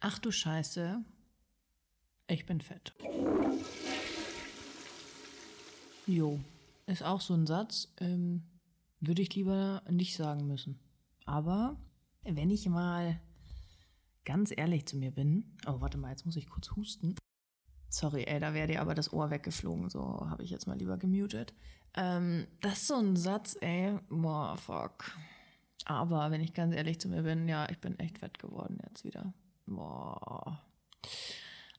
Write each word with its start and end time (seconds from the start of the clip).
Ach 0.00 0.18
du 0.20 0.30
Scheiße, 0.30 1.04
ich 2.28 2.46
bin 2.46 2.60
fett. 2.60 2.94
Jo, 6.06 6.38
ist 6.86 7.02
auch 7.02 7.20
so 7.20 7.34
ein 7.34 7.48
Satz, 7.48 7.92
ähm, 7.98 8.44
würde 9.00 9.22
ich 9.22 9.34
lieber 9.34 9.82
nicht 9.90 10.16
sagen 10.16 10.46
müssen. 10.46 10.78
Aber 11.24 11.76
wenn 12.22 12.50
ich 12.50 12.68
mal 12.68 13.20
ganz 14.24 14.52
ehrlich 14.56 14.86
zu 14.86 14.96
mir 14.96 15.10
bin, 15.10 15.56
oh 15.66 15.80
warte 15.80 15.98
mal, 15.98 16.10
jetzt 16.10 16.26
muss 16.26 16.36
ich 16.36 16.48
kurz 16.48 16.70
husten. 16.76 17.16
Sorry, 17.88 18.22
ey, 18.22 18.38
da 18.38 18.54
wäre 18.54 18.68
dir 18.68 18.80
aber 18.80 18.94
das 18.94 19.12
Ohr 19.12 19.30
weggeflogen, 19.30 19.90
so 19.90 20.00
habe 20.30 20.44
ich 20.44 20.50
jetzt 20.50 20.68
mal 20.68 20.78
lieber 20.78 20.96
gemutet. 20.96 21.54
Ähm, 21.94 22.46
das 22.60 22.74
ist 22.74 22.86
so 22.86 22.96
ein 22.96 23.16
Satz, 23.16 23.56
ey, 23.60 23.98
boah, 24.08 24.56
fuck. 24.56 25.10
Aber 25.86 26.30
wenn 26.30 26.40
ich 26.40 26.54
ganz 26.54 26.72
ehrlich 26.72 27.00
zu 27.00 27.08
mir 27.08 27.22
bin, 27.22 27.48
ja, 27.48 27.68
ich 27.68 27.80
bin 27.80 27.98
echt 27.98 28.18
fett 28.18 28.38
geworden 28.38 28.78
jetzt 28.88 29.02
wieder. 29.04 29.34
Boah. 29.68 30.62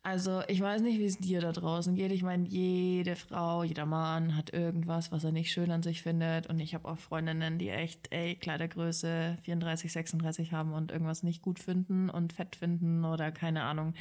Also 0.01 0.41
ich 0.47 0.61
weiß 0.61 0.81
nicht, 0.81 0.97
wie 0.97 1.05
es 1.05 1.17
dir 1.17 1.41
da 1.41 1.51
draußen 1.51 1.93
geht. 1.95 2.11
Ich 2.11 2.23
meine, 2.23 2.47
jede 2.47 3.15
Frau, 3.15 3.63
jeder 3.63 3.85
Mann 3.85 4.35
hat 4.35 4.53
irgendwas, 4.53 5.11
was 5.11 5.25
er 5.25 5.31
nicht 5.31 5.51
schön 5.51 5.71
an 5.71 5.83
sich 5.83 6.01
findet. 6.01 6.47
Und 6.47 6.59
ich 6.59 6.73
habe 6.73 6.87
auch 6.87 6.97
Freundinnen, 6.97 7.59
die 7.59 7.69
echt, 7.69 8.11
ey, 8.11 8.35
Kleidergröße 8.35 9.37
34, 9.43 9.91
36 9.91 10.53
haben 10.53 10.73
und 10.73 10.91
irgendwas 10.91 11.23
nicht 11.23 11.41
gut 11.41 11.59
finden 11.59 12.09
und 12.09 12.33
fett 12.33 12.55
finden 12.55 13.03
oder 13.03 13.31
keine 13.31 13.63
Ahnung. 13.63 13.93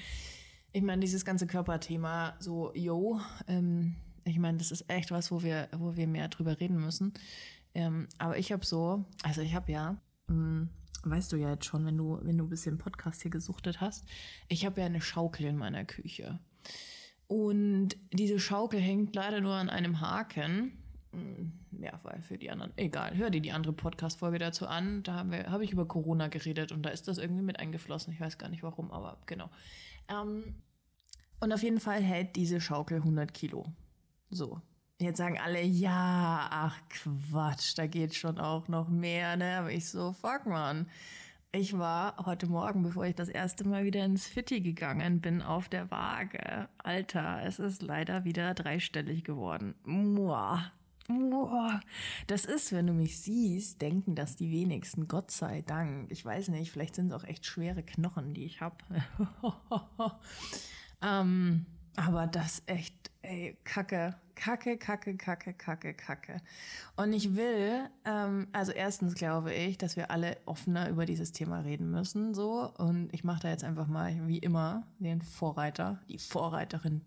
Ich 0.73 0.83
meine, 0.83 1.01
dieses 1.01 1.25
ganze 1.25 1.47
Körperthema, 1.47 2.37
so, 2.39 2.73
yo, 2.75 3.21
ähm, 3.49 3.97
ich 4.25 4.39
meine, 4.39 4.59
das 4.59 4.71
ist 4.71 4.89
echt 4.89 5.11
was, 5.11 5.33
wo 5.33 5.43
wir, 5.43 5.69
wo 5.77 5.97
wir 5.97 6.07
mehr 6.07 6.29
drüber 6.29 6.61
reden 6.61 6.79
müssen. 6.79 7.13
Ähm, 7.75 8.07
aber 8.19 8.39
ich 8.39 8.53
habe 8.53 8.65
so, 8.65 9.05
also 9.25 9.41
ich 9.41 9.55
habe 9.55 9.73
ja, 9.73 9.97
mh, 10.29 10.35
mm, 10.35 10.69
weißt 11.05 11.33
du 11.33 11.37
ja 11.37 11.51
jetzt 11.51 11.67
schon, 11.67 11.85
wenn 11.87 11.97
du, 11.97 12.19
wenn 12.23 12.39
du 12.39 12.45
ein 12.45 12.51
bisschen 12.51 12.79
Podcast 12.79 13.23
hier 13.23 13.31
gesuchtet 13.31 13.81
hast, 13.81 14.05
ich 14.49 14.67
habe 14.67 14.81
ja 14.81 14.87
eine 14.87 15.01
Schaukel 15.01 15.47
in 15.47 15.57
meiner 15.57 15.85
Küche. 15.85 16.39
Und 17.27 17.91
diese 18.13 18.41
Schaukel 18.41 18.81
hängt 18.81 19.15
leider 19.15 19.41
nur 19.41 19.55
an 19.55 19.69
einem 19.69 20.01
Haken. 20.01 20.73
Hm, 21.13 21.53
ja, 21.81 22.01
weil 22.03 22.21
für 22.23 22.39
die 22.39 22.51
anderen, 22.51 22.73
egal, 22.77 23.17
hör 23.17 23.31
dir 23.31 23.41
die 23.41 23.53
andere 23.53 23.73
Podcast-Folge 23.73 24.39
dazu 24.39 24.67
an. 24.67 25.03
Da 25.03 25.15
habe 25.15 25.51
hab 25.51 25.61
ich 25.61 25.73
über 25.73 25.87
Corona 25.87 26.29
geredet 26.29 26.73
und 26.73 26.83
da 26.83 26.91
ist 26.91 27.09
das 27.09 27.19
irgendwie 27.19 27.43
mit 27.43 27.61
eingeflossen. 27.61 28.13
Ich 28.13 28.21
weiß 28.21 28.39
gar 28.39 28.49
nicht 28.49 28.63
warum, 28.63 28.91
aber 28.91 29.19
genau. 29.27 29.51
Ähm, 30.09 30.55
und 31.41 31.53
auf 31.53 31.63
jeden 31.63 31.81
Fall 31.81 32.03
hält 32.03 32.37
diese 32.37 32.61
Schaukel 32.61 32.99
100 32.99 33.33
Kilo. 33.33 33.67
So. 34.31 34.61
Jetzt 35.01 35.19
sagen 35.19 35.39
alle, 35.39 35.63
ja, 35.63 36.49
ach 36.51 36.77
Quatsch, 36.89 37.79
da 37.79 37.87
geht 37.87 38.17
schon 38.17 38.41
auch 38.41 38.67
noch 38.67 38.89
mehr, 38.89 39.37
ne? 39.37 39.59
Aber 39.59 39.71
ich 39.71 39.89
so, 39.89 40.13
fuck 40.13 40.45
man. 40.47 40.89
Ich 41.53 41.79
war 41.79 42.27
heute 42.27 42.49
Morgen, 42.49 42.83
bevor 42.83 43.07
ich 43.07 43.15
das 43.15 43.29
erste 43.29 43.67
Mal 43.67 43.85
wieder 43.85 44.05
ins 44.05 44.27
Fitti 44.27 44.61
gegangen 44.61 45.21
bin, 45.21 45.41
auf 45.41 45.69
der 45.69 45.89
Waage. 45.93 46.69
Alter, 46.79 47.43
es 47.45 47.61
ist 47.61 47.81
leider 47.81 48.25
wieder 48.25 48.55
dreistellig 48.55 49.23
geworden. 49.23 49.77
Muah. 49.85 50.73
Muah. 51.07 51.81
Das 52.27 52.45
ist, 52.45 52.73
wenn 52.73 52.89
du 52.89 52.93
mich 52.93 53.21
siehst, 53.21 53.81
denken 53.81 54.17
das 54.17 54.35
die 54.35 54.51
wenigsten. 54.51 55.07
Gott 55.07 55.31
sei 55.31 55.63
Dank. 55.63 56.11
Ich 56.11 56.25
weiß 56.25 56.49
nicht, 56.49 56.73
vielleicht 56.73 56.97
sind 56.97 57.13
es 57.13 57.15
auch 57.15 57.25
echt 57.25 57.47
schwere 57.47 57.85
Knochen, 57.85 58.35
die 58.35 58.45
ich 58.45 58.61
habe. 58.61 58.77
ähm, 61.03 61.67
aber 61.95 62.27
das 62.27 62.63
echt 62.67 63.13
ey, 63.29 63.57
Kacke, 63.65 64.15
Kacke, 64.35 64.79
Kacke, 64.79 65.17
Kacke, 65.17 65.53
Kacke, 65.53 65.95
Kacke. 65.95 66.41
Und 66.97 67.13
ich 67.13 67.37
will, 67.37 67.89
ähm, 68.05 68.49
also 68.53 68.73
erstens 68.73 69.15
glaube 69.15 69.53
ich, 69.53 69.77
dass 69.77 69.97
wir 69.97 70.11
alle 70.11 70.39
offener 70.47 70.89
über 70.89 71.05
dieses 71.05 71.33
Thema 71.33 71.61
reden 71.61 71.91
müssen, 71.91 72.35
so. 72.35 72.73
Und 72.79 73.13
ich 73.13 73.25
mache 73.25 73.41
da 73.43 73.51
jetzt 73.51 73.65
einfach 73.65 73.87
mal, 73.87 74.27
wie 74.27 74.39
immer, 74.39 74.87
den 74.99 75.21
Vorreiter, 75.21 76.01
die 76.09 76.19
Vorreiterin. 76.19 77.03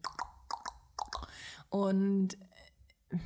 Und 1.70 2.38
äh, 3.10 3.18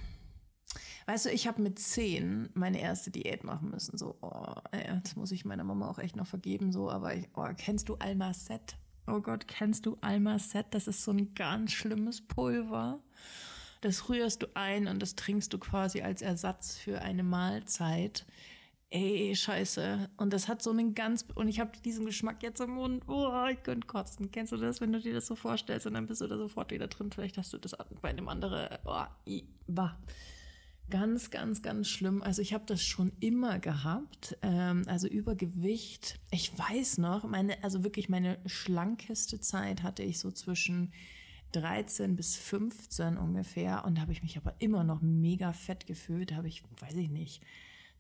Weißt 1.07 1.25
du, 1.25 1.29
ich 1.29 1.47
habe 1.47 1.61
mit 1.61 1.77
zehn 1.77 2.49
meine 2.55 2.81
erste 2.81 3.11
Diät 3.11 3.43
machen 3.43 3.69
müssen. 3.69 3.95
So, 3.95 4.17
oh, 4.21 4.55
das 5.03 5.15
muss 5.15 5.31
ich 5.31 5.45
meiner 5.45 5.63
Mama 5.63 5.87
auch 5.87 5.99
echt 5.99 6.15
noch 6.15 6.25
vergeben. 6.25 6.71
So, 6.71 6.89
aber 6.89 7.13
ich, 7.13 7.29
oh, 7.35 7.47
kennst 7.55 7.89
du 7.89 7.95
Alma 7.97 8.33
Set? 8.33 8.75
Oh 9.07 9.19
Gott, 9.19 9.47
kennst 9.47 9.85
du 9.85 9.97
Almacet? 10.01 10.65
Das 10.71 10.87
ist 10.87 11.03
so 11.03 11.11
ein 11.11 11.33
ganz 11.35 11.71
schlimmes 11.71 12.21
Pulver. 12.21 12.99
Das 13.81 14.09
rührst 14.09 14.41
du 14.41 14.47
ein 14.55 14.87
und 14.87 14.99
das 14.99 15.15
trinkst 15.15 15.53
du 15.53 15.59
quasi 15.59 16.01
als 16.01 16.23
Ersatz 16.23 16.77
für 16.77 17.01
eine 17.01 17.21
Mahlzeit. 17.21 18.25
Ey, 18.89 19.35
scheiße. 19.35 20.09
Und 20.17 20.33
das 20.33 20.47
hat 20.47 20.63
so 20.63 20.71
einen 20.71 20.95
ganz, 20.95 21.25
und 21.35 21.49
ich 21.49 21.59
habe 21.59 21.71
diesen 21.83 22.05
Geschmack 22.05 22.41
jetzt 22.41 22.61
im 22.61 22.71
Mund. 22.71 23.03
Oh, 23.07 23.45
ich 23.51 23.61
könnte 23.61 23.85
kotzen. 23.85 24.31
Kennst 24.31 24.53
du 24.53 24.57
das, 24.57 24.81
wenn 24.81 24.91
du 24.91 24.99
dir 24.99 25.13
das 25.13 25.27
so 25.27 25.35
vorstellst 25.35 25.85
und 25.85 25.93
dann 25.93 26.07
bist 26.07 26.21
du 26.21 26.27
da 26.27 26.37
sofort 26.37 26.71
wieder 26.71 26.87
drin? 26.87 27.11
Vielleicht 27.11 27.37
hast 27.37 27.53
du 27.53 27.57
das 27.57 27.75
bei 28.01 28.09
einem 28.09 28.27
anderen. 28.27 28.69
Oh, 28.85 29.03
i, 29.27 29.43
bah. 29.67 29.97
Ganz, 30.89 31.31
ganz, 31.31 31.63
ganz 31.63 31.87
schlimm. 31.87 32.21
Also 32.21 32.41
ich 32.43 32.53
habe 32.53 32.65
das 32.67 32.83
schon 32.83 33.11
immer 33.19 33.57
gehabt. 33.57 34.37
Ähm, 34.43 34.83
also 34.87 35.07
Übergewicht. 35.07 36.19
Ich 36.29 36.57
weiß 36.57 36.99
noch, 36.99 37.23
meine, 37.23 37.63
also 37.63 37.83
wirklich 37.83 38.07
meine 38.07 38.37
schlankeste 38.45 39.39
Zeit 39.39 39.81
hatte 39.81 40.03
ich 40.03 40.19
so 40.19 40.31
zwischen 40.31 40.93
13 41.53 42.15
bis 42.15 42.35
15 42.35 43.17
ungefähr. 43.17 43.83
Und 43.85 43.97
da 43.97 44.01
habe 44.01 44.11
ich 44.11 44.21
mich 44.21 44.37
aber 44.37 44.53
immer 44.59 44.83
noch 44.83 45.01
mega 45.01 45.53
fett 45.53 45.87
gefühlt. 45.87 46.31
Da 46.31 46.35
habe 46.35 46.47
ich, 46.47 46.63
weiß 46.79 46.95
ich 46.95 47.09
nicht, 47.09 47.41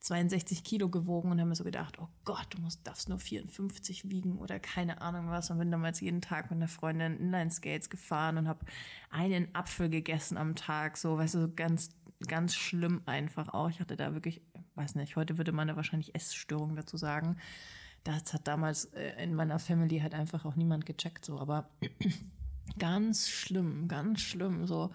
62 0.05 0.63
Kilo 0.63 0.89
gewogen 0.89 1.31
und 1.31 1.41
haben 1.41 1.49
mir 1.49 1.55
so 1.55 1.63
gedacht, 1.63 1.97
oh 1.99 2.07
Gott, 2.25 2.47
du 2.51 2.61
musst, 2.61 2.85
darfst 2.85 3.09
nur 3.09 3.17
54 3.17 4.11
wiegen 4.11 4.37
oder 4.37 4.59
keine 4.59 5.01
Ahnung 5.01 5.29
was. 5.29 5.49
Und 5.49 5.57
bin 5.57 5.71
damals 5.71 6.01
jeden 6.01 6.21
Tag 6.21 6.51
mit 6.51 6.57
einer 6.57 6.67
Freundin 6.67 7.17
Inline-Skates 7.17 7.89
gefahren 7.89 8.37
und 8.37 8.47
habe 8.47 8.65
einen 9.09 9.53
Apfel 9.55 9.89
gegessen 9.89 10.37
am 10.37 10.55
Tag. 10.55 10.97
So, 10.97 11.17
weißt 11.17 11.33
du, 11.33 11.41
so 11.41 11.51
ganz, 11.53 11.89
ganz 12.27 12.55
schlimm 12.55 13.01
einfach 13.05 13.53
auch. 13.53 13.69
Ich 13.69 13.79
hatte 13.79 13.95
da 13.95 14.13
wirklich, 14.13 14.41
weiß 14.75 14.95
nicht, 14.95 15.15
heute 15.15 15.37
würde 15.37 15.51
man 15.51 15.67
da 15.67 15.75
wahrscheinlich 15.75 16.15
Essstörung 16.15 16.75
dazu 16.75 16.97
sagen. 16.97 17.37
Das 18.03 18.33
hat 18.33 18.47
damals 18.47 18.85
äh, 18.93 19.23
in 19.23 19.33
meiner 19.33 19.59
Family 19.59 19.99
halt 19.99 20.13
einfach 20.13 20.45
auch 20.45 20.55
niemand 20.55 20.85
gecheckt, 20.85 21.25
so, 21.25 21.39
aber 21.39 21.69
Ganz 22.77 23.29
schlimm, 23.29 23.87
ganz 23.87 24.21
schlimm 24.21 24.65
so. 24.65 24.91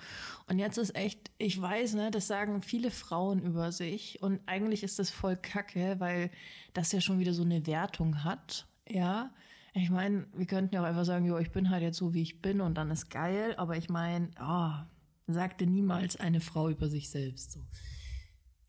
Und 0.49 0.59
jetzt 0.59 0.77
ist 0.77 0.95
echt, 0.97 1.31
ich 1.39 1.61
weiß, 1.61 1.95
ne, 1.95 2.11
das 2.11 2.27
sagen 2.27 2.63
viele 2.63 2.91
Frauen 2.91 3.41
über 3.41 3.73
sich 3.73 4.21
und 4.23 4.41
eigentlich 4.47 4.83
ist 4.83 4.99
das 4.99 5.11
voll 5.11 5.37
Kacke, 5.37 5.97
weil 5.99 6.31
das 6.75 6.93
ja 6.93 7.01
schon 7.01 7.21
wieder 7.21 7.33
so 7.33 7.43
eine 7.43 7.67
Wertung 7.67 8.23
hat, 8.25 8.67
ja. 8.87 9.31
Ich 9.73 9.89
meine, 9.89 10.27
wir 10.35 10.47
könnten 10.47 10.75
ja 10.75 10.83
auch 10.83 10.87
einfach 10.87 11.05
sagen, 11.05 11.25
jo, 11.25 11.39
ich 11.39 11.53
bin 11.53 11.71
halt 11.71 11.83
jetzt 11.83 11.97
so, 11.97 12.13
wie 12.13 12.23
ich 12.23 12.43
bin 12.43 12.61
und 12.61 12.75
dann 12.75 12.91
ist 12.91 13.09
geil, 13.09 13.55
aber 13.57 13.77
ich 13.77 13.89
meine, 13.89 14.31
oh, 14.41 14.73
sagte 15.33 15.67
niemals 15.67 16.17
eine 16.17 16.41
Frau 16.41 16.69
über 16.69 16.89
sich 16.89 17.11
selbst 17.11 17.53
so 17.53 17.61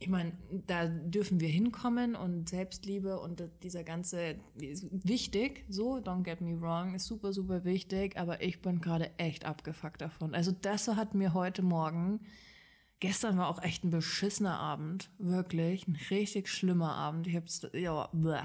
ich 0.01 0.09
meine, 0.09 0.33
da 0.65 0.87
dürfen 0.87 1.39
wir 1.39 1.47
hinkommen 1.47 2.15
und 2.15 2.49
Selbstliebe 2.49 3.19
und 3.19 3.43
dieser 3.61 3.83
ganze 3.83 4.39
ist 4.55 4.87
wichtig, 4.91 5.63
so, 5.69 5.97
don't 5.97 6.23
get 6.23 6.41
me 6.41 6.59
wrong, 6.59 6.95
ist 6.95 7.05
super, 7.05 7.33
super 7.33 7.65
wichtig, 7.65 8.17
aber 8.17 8.41
ich 8.41 8.63
bin 8.63 8.81
gerade 8.81 9.11
echt 9.19 9.45
abgefuckt 9.45 10.01
davon. 10.01 10.33
Also 10.33 10.51
das 10.51 10.87
hat 10.87 11.13
mir 11.13 11.35
heute 11.35 11.61
Morgen, 11.61 12.19
gestern 12.99 13.37
war 13.37 13.47
auch 13.47 13.61
echt 13.61 13.83
ein 13.83 13.91
beschissener 13.91 14.57
Abend, 14.57 15.11
wirklich, 15.19 15.87
ein 15.87 15.99
richtig 16.09 16.49
schlimmer 16.49 16.95
Abend. 16.95 17.27
Ich 17.27 17.35
hab's, 17.35 17.61
ja, 17.71 18.09
bleh. 18.11 18.41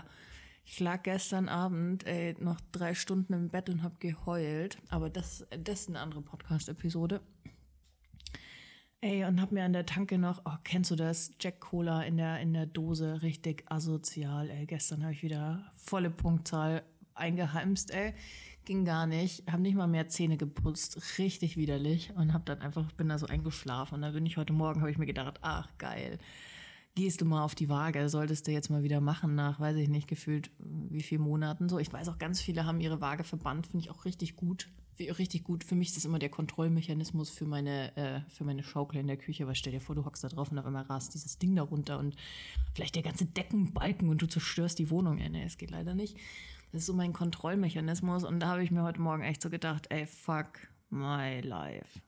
Ich 0.66 0.78
lag 0.78 1.04
gestern 1.04 1.48
Abend 1.48 2.06
ey, 2.06 2.36
noch 2.38 2.60
drei 2.70 2.92
Stunden 2.92 3.32
im 3.32 3.48
Bett 3.48 3.70
und 3.70 3.82
hab 3.82 3.98
geheult, 3.98 4.76
aber 4.90 5.08
das, 5.08 5.46
das 5.58 5.82
ist 5.82 5.88
eine 5.88 6.00
andere 6.00 6.20
Podcast-Episode. 6.20 7.22
Ey, 9.02 9.24
und 9.24 9.40
hab 9.40 9.52
mir 9.52 9.62
an 9.64 9.74
der 9.74 9.84
Tanke 9.84 10.16
noch, 10.16 10.40
oh, 10.46 10.56
kennst 10.64 10.90
du 10.90 10.96
das? 10.96 11.30
Jack 11.38 11.60
Cola 11.60 12.02
in 12.02 12.16
der, 12.16 12.40
in 12.40 12.54
der 12.54 12.66
Dose, 12.66 13.20
richtig 13.22 13.64
asozial, 13.70 14.48
ey. 14.48 14.64
Gestern 14.66 15.02
habe 15.02 15.12
ich 15.12 15.22
wieder 15.22 15.70
volle 15.76 16.10
Punktzahl 16.10 16.82
eingeheimst, 17.14 17.90
ey. 17.90 18.14
Ging 18.64 18.84
gar 18.84 19.06
nicht. 19.06 19.44
Hab 19.52 19.60
nicht 19.60 19.76
mal 19.76 19.86
mehr 19.86 20.08
Zähne 20.08 20.38
geputzt. 20.38 21.18
Richtig 21.18 21.56
widerlich. 21.56 22.12
Und 22.16 22.32
hab 22.32 22.46
dann 22.46 22.62
einfach, 22.62 22.90
bin 22.92 23.08
da 23.08 23.18
so 23.18 23.26
eingeschlafen. 23.26 23.96
Und 23.96 24.02
dann 24.02 24.14
bin 24.14 24.26
ich 24.26 24.38
heute 24.38 24.52
Morgen, 24.52 24.80
habe 24.80 24.90
ich 24.90 24.98
mir 24.98 25.06
gedacht, 25.06 25.38
ach, 25.42 25.68
geil. 25.78 26.18
Gehst 26.94 27.20
du 27.20 27.26
mal 27.26 27.44
auf 27.44 27.54
die 27.54 27.68
Waage, 27.68 28.08
solltest 28.08 28.46
du 28.46 28.52
jetzt 28.52 28.70
mal 28.70 28.82
wieder 28.82 29.02
machen 29.02 29.34
nach, 29.34 29.60
weiß 29.60 29.76
ich 29.76 29.88
nicht, 29.90 30.08
gefühlt 30.08 30.50
wie 30.58 31.02
viel 31.02 31.18
Monaten 31.18 31.68
so. 31.68 31.78
Ich 31.78 31.92
weiß 31.92 32.08
auch, 32.08 32.18
ganz 32.18 32.40
viele 32.40 32.64
haben 32.64 32.80
ihre 32.80 33.02
Waage 33.02 33.22
verbannt, 33.22 33.66
finde 33.66 33.84
ich 33.84 33.90
auch 33.90 34.06
richtig 34.06 34.34
gut 34.34 34.70
richtig 34.98 35.44
gut. 35.44 35.64
Für 35.64 35.74
mich 35.74 35.88
ist 35.88 35.96
das 35.96 36.04
immer 36.04 36.18
der 36.18 36.28
Kontrollmechanismus 36.28 37.30
für 37.30 37.46
meine, 37.46 37.96
äh, 37.96 38.20
für 38.30 38.44
meine 38.44 38.62
Schaukel 38.62 39.00
in 39.00 39.06
der 39.06 39.16
Küche, 39.16 39.46
weil 39.46 39.54
stell 39.54 39.72
dir 39.72 39.80
vor, 39.80 39.94
du 39.94 40.04
hockst 40.04 40.24
da 40.24 40.28
drauf 40.28 40.50
und 40.50 40.58
auf 40.58 40.66
einmal 40.66 40.84
rast 40.84 41.14
dieses 41.14 41.38
Ding 41.38 41.54
da 41.56 41.62
runter 41.62 41.98
und 41.98 42.16
vielleicht 42.74 42.94
der 42.94 43.02
ganze 43.02 43.26
Deckenbalken 43.26 44.08
und 44.08 44.22
du 44.22 44.26
zerstörst 44.26 44.78
die 44.78 44.90
Wohnung. 44.90 45.18
Ja, 45.18 45.28
nee, 45.28 45.44
es 45.44 45.58
geht 45.58 45.70
leider 45.70 45.94
nicht. 45.94 46.16
Das 46.72 46.80
ist 46.80 46.86
so 46.86 46.94
mein 46.94 47.12
Kontrollmechanismus 47.12 48.24
und 48.24 48.40
da 48.40 48.48
habe 48.48 48.64
ich 48.64 48.70
mir 48.70 48.82
heute 48.82 49.00
Morgen 49.00 49.22
echt 49.22 49.42
so 49.42 49.50
gedacht, 49.50 49.86
ey, 49.90 50.06
fuck 50.06 50.68
my 50.90 51.40
life. 51.40 52.00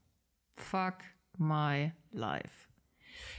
Fuck 0.56 0.98
my 1.36 1.92
life. 2.10 2.68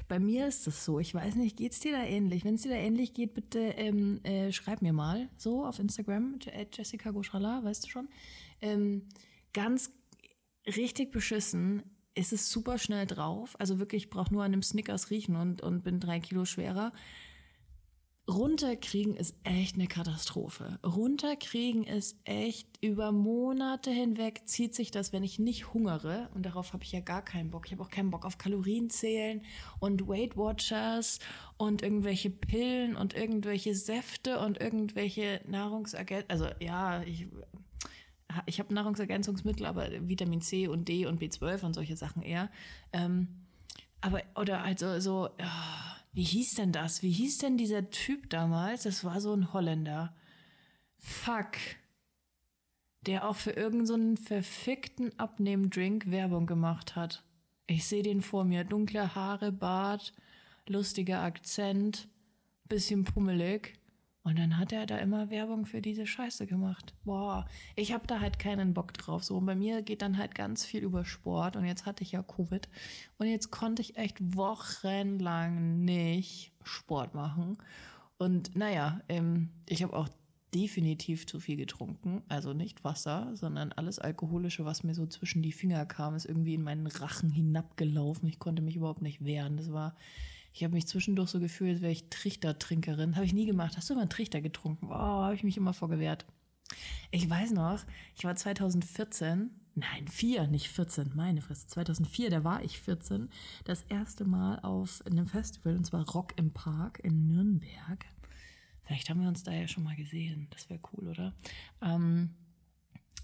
Bei 0.08 0.20
mir 0.20 0.48
ist 0.48 0.68
es 0.68 0.84
so, 0.84 1.00
ich 1.00 1.14
weiß 1.14 1.36
nicht, 1.36 1.58
geht 1.58 1.74
es 1.74 1.80
dir 1.80 1.92
da 1.92 2.04
ähnlich? 2.04 2.46
Wenn 2.46 2.56
es 2.56 2.64
dir 2.64 2.70
da 2.70 2.76
ähnlich 2.76 3.14
geht, 3.14 3.34
bitte 3.34 3.60
ähm, 3.60 4.20
äh, 4.24 4.52
schreib 4.52 4.82
mir 4.82 4.94
mal 4.94 5.30
so 5.38 5.66
auf 5.66 5.80
Instagram, 5.80 6.40
Jessica 6.74 7.12
Goschala, 7.12 7.64
weißt 7.64 7.86
du 7.86 7.90
schon. 7.90 8.10
Ähm, 8.62 9.04
ganz 9.54 9.92
richtig 10.66 11.12
beschissen 11.12 11.84
ist 12.16 12.34
es 12.34 12.52
super 12.52 12.78
schnell 12.78 13.06
drauf. 13.06 13.56
Also 13.60 13.80
wirklich, 13.80 14.04
ich 14.06 14.10
brauche 14.10 14.34
nur 14.34 14.44
an 14.44 14.54
einem 14.54 14.64
Snickers 14.64 15.10
riechen 15.10 15.36
und, 15.36 15.62
und 15.62 15.84
bin 15.84 16.00
drei 16.00 16.20
Kilo 16.20 16.46
schwerer. 16.46 16.92
Runterkriegen 18.30 19.16
ist 19.16 19.36
echt 19.44 19.76
eine 19.76 19.88
Katastrophe. 19.88 20.78
Runterkriegen 20.86 21.84
ist 21.84 22.16
echt 22.26 22.68
über 22.82 23.12
Monate 23.12 23.90
hinweg 23.90 24.42
zieht 24.46 24.76
sich 24.76 24.92
das, 24.92 25.12
wenn 25.12 25.24
ich 25.24 25.40
nicht 25.40 25.74
hungere. 25.74 26.30
Und 26.36 26.46
darauf 26.46 26.74
habe 26.74 26.84
ich 26.84 26.92
ja 26.92 27.00
gar 27.00 27.24
keinen 27.24 27.50
Bock. 27.50 27.66
Ich 27.66 27.72
habe 27.72 27.82
auch 27.82 27.90
keinen 27.90 28.12
Bock 28.12 28.26
auf 28.26 28.38
Kalorien 28.38 28.90
zählen 28.92 29.42
und 29.80 30.08
Weight 30.08 30.38
Watchers 30.38 31.20
und 31.58 31.82
irgendwelche 31.82 32.30
Pillen 32.30 32.96
und 32.96 33.16
irgendwelche 33.16 33.74
Säfte 33.74 34.40
und 34.40 34.62
irgendwelche 34.62 35.42
Nahrungsergänzungen. 35.48 36.30
Also 36.30 36.48
ja, 36.60 37.02
ich, 37.04 37.28
ich 38.46 38.60
habe 38.60 38.74
Nahrungsergänzungsmittel, 38.74 39.66
aber 39.66 39.90
Vitamin 40.08 40.42
C 40.42 40.68
und 40.68 40.88
D 40.88 41.06
und 41.06 41.22
B12 41.22 41.64
und 41.64 41.74
solche 41.74 41.96
Sachen 41.96 42.22
eher. 42.22 42.50
Ähm, 42.94 43.28
aber, 44.02 44.22
oder 44.36 44.64
also 44.64 45.00
so, 45.00 45.30
ja, 45.40 45.98
wie 46.14 46.24
hieß 46.24 46.56
denn 46.56 46.72
das? 46.72 47.04
Wie 47.04 47.12
hieß 47.12 47.40
denn 47.40 47.58
dieser 47.58 47.90
Typ 47.90 48.30
damals? 48.30 48.84
Das 48.84 49.04
war 49.04 49.22
so 49.22 49.34
ein 49.34 49.54
Holländer. 49.54 50.16
Fuck. 50.98 51.58
Der 53.06 53.28
auch 53.28 53.36
für 53.36 53.52
irgendeinen 53.52 54.18
so 54.18 54.24
verfickten 54.24 55.18
Abnehmdrink 55.18 56.12
Werbung 56.12 56.46
gemacht 56.46 56.96
hat. 56.96 57.24
Ich 57.68 57.88
sehe 57.88 58.04
den 58.04 58.22
vor 58.22 58.44
mir. 58.44 58.64
Dunkle 58.64 59.16
Haare, 59.16 59.52
Bart, 59.52 60.14
lustiger 60.68 61.22
Akzent, 61.22 62.08
bisschen 62.68 63.04
pummelig. 63.04 63.79
Und 64.24 64.38
dann 64.38 64.58
hat 64.58 64.74
er 64.74 64.86
da 64.86 64.98
immer 64.98 65.30
Werbung 65.30 65.66
für 65.66 65.82
diese 65.82 66.06
Scheiße 66.06 66.46
gemacht. 66.46 66.94
Boah, 67.06 67.46
ich 67.76 67.94
habe 67.94 68.06
da 68.06 68.20
halt 68.20 68.38
keinen 68.38 68.74
Bock 68.74 68.94
drauf. 68.94 69.24
So, 69.24 69.38
und 69.38 69.46
bei 69.46 69.56
mir 69.56 69.82
geht 69.82 70.02
dann 70.02 70.18
halt 70.18 70.36
ganz 70.36 70.66
viel 70.66 70.84
über 70.84 71.06
Sport. 71.06 71.56
Und 71.56 71.66
jetzt 71.66 71.86
hatte 71.86 72.04
ich 72.04 72.12
ja 72.12 72.22
Covid. 72.22 72.68
Und 73.18 73.28
jetzt 73.28 73.50
konnte 73.50 73.82
ich 73.82 73.98
echt 73.98 74.18
wochenlang 74.36 75.84
nicht 75.86 76.52
Sport 76.64 77.16
machen. 77.16 77.58
Und 78.18 78.56
naja, 78.56 79.02
ähm, 79.08 79.50
ich 79.66 79.84
habe 79.84 79.96
auch 79.96 80.10
definitiv 80.54 81.26
zu 81.26 81.40
viel 81.40 81.56
getrunken. 81.56 82.22
Also 82.28 82.54
nicht 82.54 82.84
Wasser, 82.84 83.32
sondern 83.36 83.72
alles 83.72 84.00
Alkoholische, 84.00 84.66
was 84.66 84.84
mir 84.84 84.96
so 84.96 85.06
zwischen 85.06 85.42
die 85.42 85.52
Finger 85.52 85.86
kam, 85.86 86.16
ist 86.16 86.26
irgendwie 86.26 86.56
in 86.56 86.64
meinen 86.64 86.88
Rachen 86.88 87.30
hinabgelaufen. 87.30 88.28
Ich 88.28 88.40
konnte 88.40 88.62
mich 88.62 88.76
überhaupt 88.76 89.02
nicht 89.02 89.24
wehren. 89.24 89.58
Das 89.58 89.72
war 89.72 89.96
ich 90.54 90.64
habe 90.64 90.74
mich 90.74 90.88
zwischendurch 90.88 91.30
so 91.30 91.40
gefühlt, 91.40 91.74
als 91.74 91.82
wäre 91.82 91.92
ich 91.92 92.10
Trichtertrinkerin. 92.10 93.16
Habe 93.16 93.26
ich 93.26 93.34
nie 93.34 93.46
gemacht. 93.46 93.78
Hast 93.78 93.90
du 93.90 93.96
mal 93.96 94.02
einen 94.02 94.10
Trichter 94.10 94.42
getrunken? 94.42 94.88
Oh, 94.88 94.94
habe 94.94 95.36
ich 95.36 95.44
mich 95.44 95.58
immer 95.58 95.74
vorgewehrt. 95.74 96.26
Ich 97.12 97.30
weiß 97.30 97.52
noch, 97.52 97.80
ich 98.16 98.24
war 98.24 98.36
2014, 98.36 99.50
nein, 99.76 100.08
4, 100.08 100.48
nicht 100.48 100.70
14, 100.70 101.12
meine 101.16 101.42
Fresse, 101.42 101.68
2004, 101.68 102.30
da 102.30 102.44
war 102.44 102.64
ich 102.64 102.80
14, 102.80 103.30
das 103.64 103.82
erste 103.84 104.26
Mal 104.26 104.60
auf 104.60 105.04
einem 105.06 105.26
Festival, 105.26 105.76
und 105.76 105.86
zwar 105.86 106.08
Rock 106.10 106.34
im 106.38 106.52
Park 106.52 107.00
in 107.04 107.28
Nürnberg. 107.28 108.06
Vielleicht 108.84 109.10
haben 109.10 109.22
wir 109.22 109.28
uns 109.28 109.44
da 109.44 109.52
ja 109.52 109.68
schon 109.68 109.84
mal 109.84 109.96
gesehen. 109.96 110.48
Das 110.52 110.70
wäre 110.70 110.80
cool, 110.94 111.10
oder? 111.10 111.34
Ähm, 111.82 112.32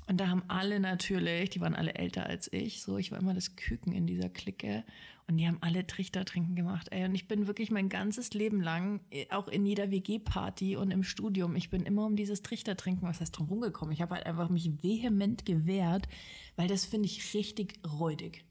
und 0.07 0.17
da 0.17 0.27
haben 0.27 0.43
alle 0.47 0.79
natürlich, 0.79 1.49
die 1.49 1.61
waren 1.61 1.75
alle 1.75 1.95
älter 1.95 2.25
als 2.25 2.51
ich, 2.53 2.83
so, 2.83 2.97
ich 2.97 3.11
war 3.11 3.19
immer 3.19 3.33
das 3.33 3.55
Küken 3.55 3.91
in 3.91 4.05
dieser 4.05 4.29
Clique 4.29 4.83
und 5.27 5.37
die 5.37 5.47
haben 5.47 5.57
alle 5.61 5.87
Trichter 5.87 6.23
trinken 6.23 6.55
gemacht, 6.55 6.89
ey. 6.91 7.05
Und 7.05 7.15
ich 7.15 7.27
bin 7.27 7.47
wirklich 7.47 7.71
mein 7.71 7.89
ganzes 7.89 8.33
Leben 8.33 8.61
lang, 8.61 9.01
äh, 9.09 9.25
auch 9.31 9.47
in 9.47 9.65
jeder 9.65 9.89
WG-Party 9.89 10.75
und 10.75 10.91
im 10.91 11.03
Studium, 11.03 11.55
ich 11.55 11.69
bin 11.69 11.83
immer 11.83 12.05
um 12.05 12.15
dieses 12.15 12.43
Trichter 12.43 12.77
trinken, 12.77 13.07
was 13.07 13.21
heißt 13.21 13.37
drum 13.37 13.47
rumgekommen. 13.47 13.93
Ich 13.93 14.01
habe 14.01 14.15
halt 14.15 14.25
einfach 14.25 14.49
mich 14.49 14.83
vehement 14.83 15.45
gewehrt, 15.45 16.07
weil 16.55 16.67
das 16.67 16.85
finde 16.85 17.07
ich 17.07 17.33
richtig 17.33 17.79
räudig. 17.99 18.45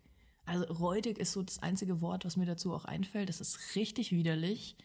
Also 0.46 0.64
räudig 0.64 1.18
ist 1.18 1.32
so 1.32 1.42
das 1.42 1.62
einzige 1.62 2.00
Wort, 2.00 2.24
was 2.24 2.36
mir 2.36 2.46
dazu 2.46 2.74
auch 2.74 2.84
einfällt. 2.84 3.28
Das 3.28 3.40
ist 3.40 3.76
richtig 3.76 4.12
widerlich. 4.12 4.76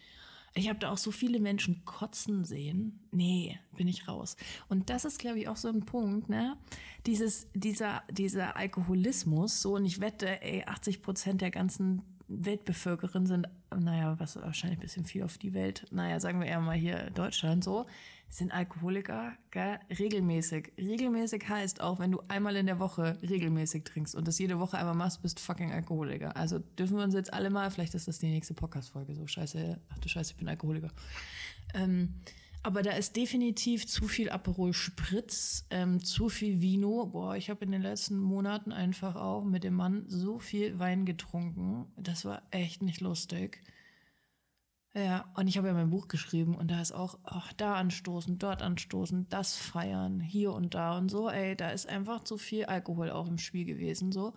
Ich 0.54 0.70
habe 0.70 0.80
da 0.80 0.92
auch 0.92 0.98
so 0.98 1.12
viele 1.12 1.40
Menschen 1.40 1.84
kotzen 1.86 2.44
sehen. 2.44 3.00
Nee, 3.12 3.60
bin 3.76 3.88
ich 3.88 4.08
raus. 4.08 4.36
Und 4.68 4.90
das 4.90 5.06
ist, 5.06 5.20
glaube 5.20 5.40
ich, 5.40 5.48
auch 5.48 5.58
so 5.58 5.68
ein 5.68 5.86
Punkt, 5.86 6.30
ne? 6.30 6.58
Dieses, 7.06 7.48
dieser, 7.54 8.04
dieser 8.12 8.56
Alkoholismus, 8.56 9.62
so, 9.62 9.76
und 9.76 9.86
ich 9.86 10.00
wette, 10.02 10.42
ey, 10.42 10.64
80 10.66 11.02
Prozent 11.02 11.42
der 11.42 11.52
ganzen 11.52 12.02
Weltbevölkerung 12.28 13.26
sind, 13.26 13.48
naja, 13.76 14.20
was 14.20 14.36
wahrscheinlich 14.36 14.80
ein 14.80 14.82
bisschen 14.82 15.06
viel 15.06 15.24
auf 15.24 15.38
die 15.38 15.54
Welt, 15.54 15.86
naja, 15.92 16.20
sagen 16.20 16.40
wir 16.40 16.48
eher 16.48 16.60
mal 16.60 16.78
hier 16.78 17.10
Deutschland 17.12 17.64
so, 17.64 17.88
sind 18.30 18.52
Alkoholiker 18.52 19.34
gell? 19.52 19.80
regelmäßig. 19.98 20.72
Regelmäßig 20.78 21.48
heißt 21.48 21.82
auch, 21.82 22.00
wenn 22.00 22.12
du 22.12 22.22
einmal 22.28 22.56
in 22.56 22.68
der 22.68 22.80
Woche 22.80 23.18
regelmäßig 23.22 23.84
trinkst 23.84 24.16
und 24.16 24.28
das 24.28 24.40
jede 24.40 24.60
Woche 24.60 24.78
einmal 24.78 24.96
machst, 24.96 25.22
bist 25.22 25.40
fucking 25.40 25.72
Alkoholiker. 25.72 26.36
Also 26.38 26.60
dürfen 26.60 26.98
wir 26.98 27.04
uns 27.04 27.14
jetzt 27.14 27.34
alle 27.34 27.50
mal, 27.50 27.72
vielleicht 27.72 27.96
ist 27.96 28.08
das 28.08 28.20
die 28.20 28.30
nächste 28.30 28.54
Podcast-Folge, 28.54 29.16
so 29.16 29.26
scheiße, 29.26 29.80
ach 29.90 30.00
du 30.00 30.10
Scheiße, 30.10 30.32
ich 30.32 30.38
bin 30.38 30.48
Alkoholiker. 30.48 30.92
Ähm, 31.74 32.16
aber 32.62 32.84
da 32.84 32.92
ist 32.92 33.16
definitiv 33.16 33.88
zu 33.88 34.08
viel 34.08 34.30
Aperol 34.30 34.74
Spritz, 34.74 35.66
ähm, 35.70 36.04
zu 36.04 36.28
viel 36.28 36.62
Vino. 36.62 37.06
Boah, 37.06 37.36
ich 37.38 37.50
habe 37.50 37.64
in 37.64 37.72
den 37.72 37.82
letzten 37.82 38.20
Monaten 38.20 38.74
einfach 38.74 39.16
auch 39.16 39.46
mit 39.46 39.64
dem 39.64 39.76
Mann 39.76 40.04
so 40.08 40.40
viel 40.40 40.78
Wein 40.78 41.06
getrunken. 41.06 41.86
Das 41.96 42.26
war 42.26 42.42
echt 42.52 42.82
nicht 42.82 43.00
lustig. 43.00 43.62
Ja, 44.96 45.32
und 45.36 45.48
ich 45.48 45.58
habe 45.58 45.68
ja 45.68 45.74
mein 45.74 45.92
Buch 45.92 46.08
geschrieben 46.08 46.56
und 46.56 46.72
da 46.72 46.82
ist 46.82 46.94
auch 46.94 47.20
ach, 47.24 47.54
da 47.54 47.76
anstoßen, 47.76 48.40
dort 48.40 48.64
anstoßen, 48.64 49.28
das 49.30 49.56
feiern, 49.56 50.20
hier 50.20 50.52
und 50.52 50.74
da 50.74 50.98
und 50.98 51.10
so. 51.10 51.30
Ey, 51.30 51.56
da 51.56 51.70
ist 51.70 51.88
einfach 51.88 52.24
zu 52.24 52.38
viel 52.38 52.66
Alkohol 52.66 53.12
auch 53.12 53.28
im 53.28 53.38
Spiel 53.38 53.66
gewesen. 53.66 54.12
So 54.12 54.34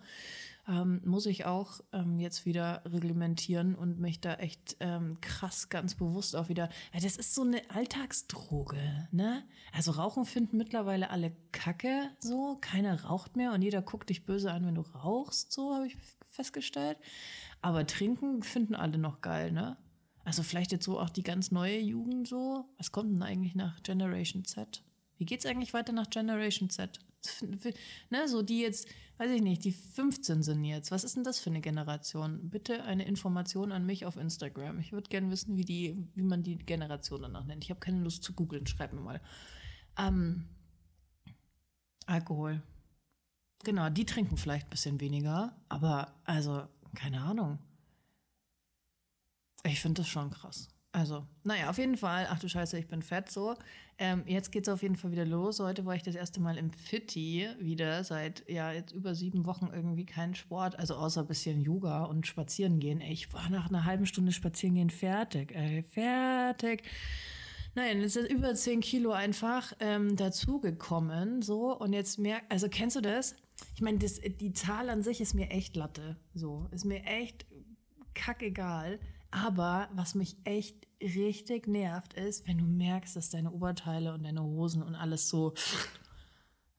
ähm, 0.67 1.01
muss 1.03 1.25
ich 1.25 1.45
auch 1.45 1.81
ähm, 1.91 2.19
jetzt 2.19 2.45
wieder 2.45 2.83
reglementieren 2.85 3.73
und 3.73 3.99
mich 3.99 4.21
da 4.21 4.35
echt 4.35 4.77
ähm, 4.79 5.17
krass 5.21 5.69
ganz 5.69 5.95
bewusst 5.95 6.35
auch 6.35 6.49
wieder. 6.49 6.69
Das 6.93 7.03
ist 7.03 7.33
so 7.33 7.41
eine 7.41 7.61
Alltagsdroge, 7.69 9.07
ne? 9.11 9.43
Also 9.73 9.91
Rauchen 9.91 10.25
finden 10.25 10.57
mittlerweile 10.57 11.09
alle 11.09 11.35
Kacke, 11.51 12.11
so 12.19 12.57
keiner 12.61 13.03
raucht 13.05 13.35
mehr 13.35 13.53
und 13.53 13.63
jeder 13.63 13.81
guckt 13.81 14.09
dich 14.09 14.23
böse 14.23 14.51
an, 14.51 14.65
wenn 14.67 14.75
du 14.75 14.81
rauchst. 14.81 15.51
So 15.51 15.73
habe 15.73 15.87
ich 15.87 15.97
festgestellt. 16.29 16.97
Aber 17.61 17.87
trinken 17.87 18.43
finden 18.43 18.75
alle 18.75 18.97
noch 18.97 19.21
geil, 19.21 19.51
ne? 19.51 19.77
Also 20.23 20.43
vielleicht 20.43 20.71
jetzt 20.71 20.85
so 20.85 20.99
auch 20.99 21.09
die 21.09 21.23
ganz 21.23 21.51
neue 21.51 21.79
Jugend 21.79 22.27
so. 22.27 22.65
Was 22.77 22.91
kommt 22.91 23.13
denn 23.13 23.23
eigentlich 23.23 23.55
nach 23.55 23.81
Generation 23.83 24.45
Z? 24.45 24.83
Wie 25.17 25.25
geht's 25.25 25.45
eigentlich 25.45 25.73
weiter 25.73 25.93
nach 25.93 26.09
Generation 26.09 26.69
Z? 26.69 26.99
Ne, 28.09 28.27
so 28.27 28.41
die 28.41 28.59
jetzt, 28.59 28.87
weiß 29.17 29.31
ich 29.31 29.41
nicht, 29.41 29.63
die 29.63 29.71
15 29.71 30.43
sind 30.43 30.65
jetzt. 30.65 30.91
Was 30.91 31.05
ist 31.05 31.15
denn 31.15 31.23
das 31.23 31.39
für 31.39 31.49
eine 31.49 31.61
Generation? 31.61 32.49
Bitte 32.49 32.83
eine 32.83 33.05
Information 33.05 33.71
an 33.71 33.85
mich 33.85 34.05
auf 34.05 34.17
Instagram. 34.17 34.79
Ich 34.79 34.91
würde 34.91 35.09
gerne 35.09 35.31
wissen, 35.31 35.55
wie, 35.55 35.63
die, 35.63 35.95
wie 36.15 36.23
man 36.23 36.43
die 36.43 36.57
Generation 36.57 37.21
danach 37.21 37.45
nennt. 37.45 37.63
Ich 37.63 37.69
habe 37.69 37.79
keine 37.79 38.01
Lust 38.01 38.23
zu 38.23 38.33
googeln. 38.33 38.67
Schreib 38.67 38.91
mir 38.91 38.99
mal. 38.99 39.21
Ähm, 39.97 40.49
Alkohol. 42.05 42.61
Genau, 43.63 43.89
die 43.89 44.05
trinken 44.05 44.35
vielleicht 44.35 44.67
ein 44.67 44.71
bisschen 44.71 44.99
weniger, 44.99 45.55
aber 45.69 46.13
also, 46.25 46.67
keine 46.95 47.21
Ahnung. 47.21 47.59
Ich 49.65 49.79
finde 49.79 50.01
das 50.01 50.09
schon 50.09 50.29
krass. 50.29 50.67
Also, 50.95 51.25
naja, 51.43 51.71
auf 51.71 51.79
jeden 51.79 51.97
Fall, 51.97 52.27
ach 52.29 52.37
du 52.37 52.47
Scheiße, 52.47 52.77
ich 52.77 52.87
bin 52.87 53.01
fett 53.01 53.31
so. 53.31 53.55
Ähm, 53.97 54.23
jetzt 54.27 54.51
geht 54.51 54.67
es 54.67 54.73
auf 54.73 54.83
jeden 54.83 54.95
Fall 54.95 55.11
wieder 55.11 55.25
los. 55.25 55.59
Heute 55.59 55.85
war 55.85 55.95
ich 55.95 56.03
das 56.03 56.13
erste 56.13 56.39
Mal 56.39 56.55
im 56.55 56.71
Fitti 56.71 57.47
wieder, 57.59 58.03
seit 58.03 58.47
ja 58.47 58.71
jetzt 58.71 58.91
über 58.91 59.15
sieben 59.15 59.47
Wochen 59.47 59.71
irgendwie 59.73 60.05
kein 60.05 60.35
Sport, 60.35 60.77
also 60.77 60.95
außer 60.95 61.21
ein 61.21 61.27
bisschen 61.27 61.61
Yoga 61.61 62.03
und 62.03 62.27
spazieren 62.27 62.79
gehen. 62.79 63.01
Ey, 63.01 63.11
ich 63.11 63.33
war 63.33 63.49
nach 63.49 63.69
einer 63.69 63.85
halben 63.85 64.05
Stunde 64.05 64.31
spazieren 64.31 64.75
gehen 64.75 64.91
fertig, 64.91 65.55
ey, 65.55 65.83
fertig. 65.89 66.83
Nein, 67.73 68.01
es 68.01 68.15
ist 68.15 68.29
über 68.29 68.53
zehn 68.53 68.81
Kilo 68.81 69.13
einfach 69.13 69.73
ähm, 69.79 70.15
dazugekommen, 70.15 71.41
so. 71.41 71.75
Und 71.75 71.93
jetzt 71.93 72.19
merk, 72.19 72.43
also 72.49 72.69
kennst 72.69 72.95
du 72.97 73.01
das? 73.01 73.35
Ich 73.73 73.81
meine, 73.81 73.97
die 73.97 74.53
Zahl 74.53 74.91
an 74.91 75.01
sich 75.01 75.21
ist 75.21 75.33
mir 75.33 75.49
echt 75.49 75.75
Latte, 75.75 76.17
so. 76.35 76.67
Ist 76.69 76.85
mir 76.85 77.03
echt 77.05 77.47
kackegal. 78.13 78.99
Aber 79.33 79.89
was 79.93 80.13
mich 80.13 80.37
echt 80.43 80.75
richtig 81.01 81.67
nervt, 81.67 82.13
ist, 82.13 82.47
wenn 82.47 82.59
du 82.59 82.65
merkst, 82.65 83.15
dass 83.15 83.31
deine 83.31 83.51
Oberteile 83.51 84.13
und 84.13 84.23
deine 84.23 84.43
Hosen 84.43 84.83
und 84.83 84.93
alles 84.93 85.27
so 85.27 85.55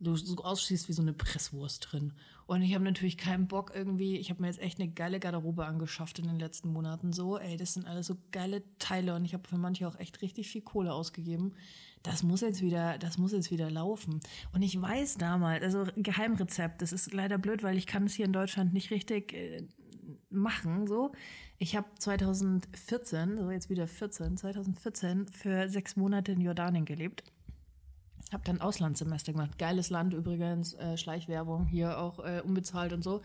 du 0.05 0.17
so 0.17 0.37
ausschießt 0.37 0.89
wie 0.89 0.93
so 0.93 1.03
eine 1.03 1.13
Presswurst 1.13 1.89
drin. 1.91 2.13
Und 2.47 2.63
ich 2.63 2.75
habe 2.75 2.85
natürlich 2.85 3.17
keinen 3.17 3.49
Bock 3.49 3.73
irgendwie, 3.75 4.19
ich 4.19 4.31
habe 4.31 4.43
mir 4.43 4.49
jetzt 4.49 4.61
echt 4.61 4.79
eine 4.79 4.91
geile 4.91 5.19
Garderobe 5.19 5.65
angeschafft 5.65 6.19
in 6.19 6.27
den 6.27 6.39
letzten 6.39 6.69
Monaten 6.69 7.13
so, 7.13 7.39
ey, 7.39 7.57
das 7.57 7.75
sind 7.75 7.87
alles 7.87 8.07
so 8.07 8.17
geile 8.31 8.63
Teile 8.79 9.15
und 9.15 9.25
ich 9.25 9.33
habe 9.35 9.49
für 9.49 9.57
manche 9.57 9.89
auch 9.89 9.99
echt 9.99 10.21
richtig 10.21 10.49
viel 10.49 10.61
Kohle 10.61 10.93
ausgegeben. 10.93 11.55
Das 12.03 12.23
muss 12.23 12.43
jetzt 12.43 12.61
wieder, 12.61 12.99
das 12.99 13.17
muss 13.17 13.33
jetzt 13.33 13.51
wieder 13.51 13.71
laufen. 13.71 14.21
Und 14.53 14.63
ich 14.63 14.81
weiß 14.81 15.17
damals, 15.17 15.63
also 15.63 15.87
Geheimrezept, 15.97 16.83
das 16.83 16.93
ist 16.93 17.15
leider 17.15 17.39
blöd, 17.39 17.63
weil 17.63 17.79
ich 17.79 17.87
kann 17.87 18.05
es 18.05 18.15
hier 18.15 18.27
in 18.27 18.33
Deutschland 18.33 18.75
nicht 18.75 18.91
richtig 18.91 19.33
äh, 19.33 19.67
machen, 20.35 20.87
so. 20.87 21.13
Ich 21.59 21.77
habe 21.77 21.87
2014, 21.99 23.39
so 23.39 23.51
jetzt 23.51 23.71
wieder 23.71 23.87
14, 23.87 24.37
2014 24.37 25.29
für 25.29 25.69
sechs 25.69 25.97
Monate 25.97 26.33
in 26.33 26.41
Jordanien 26.41 26.85
gelebt. 26.85 27.25
Habe 28.33 28.45
dann 28.45 28.61
Auslandssemester 28.61 29.33
gemacht. 29.33 29.59
Geiles 29.59 29.91
Land 29.91 30.13
übrigens, 30.13 30.75
äh, 30.75 30.97
Schleichwerbung 30.97 31.67
hier 31.67 31.99
auch 31.99 32.19
äh, 32.19 32.43
unbezahlt 32.45 32.93
und 32.93 33.05
so. 33.05 33.23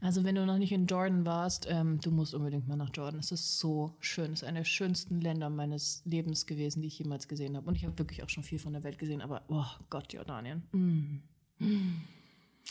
Also 0.00 0.24
wenn 0.24 0.34
du 0.34 0.46
noch 0.46 0.58
nicht 0.58 0.72
in 0.72 0.86
Jordan 0.86 1.26
warst, 1.26 1.66
ähm, 1.68 2.00
du 2.00 2.10
musst 2.10 2.34
unbedingt 2.34 2.66
mal 2.68 2.76
nach 2.76 2.90
Jordan. 2.94 3.20
Es 3.20 3.32
ist 3.32 3.58
so 3.58 3.94
schön. 4.00 4.32
Es 4.32 4.42
ist 4.42 4.48
einer 4.48 4.60
der 4.60 4.64
schönsten 4.64 5.20
Länder 5.20 5.50
meines 5.50 6.02
Lebens 6.04 6.46
gewesen, 6.46 6.80
die 6.80 6.88
ich 6.88 6.98
jemals 6.98 7.28
gesehen 7.28 7.56
habe. 7.56 7.66
Und 7.68 7.74
ich 7.74 7.84
habe 7.84 7.98
wirklich 7.98 8.22
auch 8.22 8.28
schon 8.28 8.44
viel 8.44 8.58
von 8.58 8.72
der 8.72 8.84
Welt 8.84 8.98
gesehen. 8.98 9.20
Aber 9.20 9.42
oh 9.48 9.66
Gott, 9.90 10.12
Jordanien. 10.12 10.62
Mm. 10.72 11.16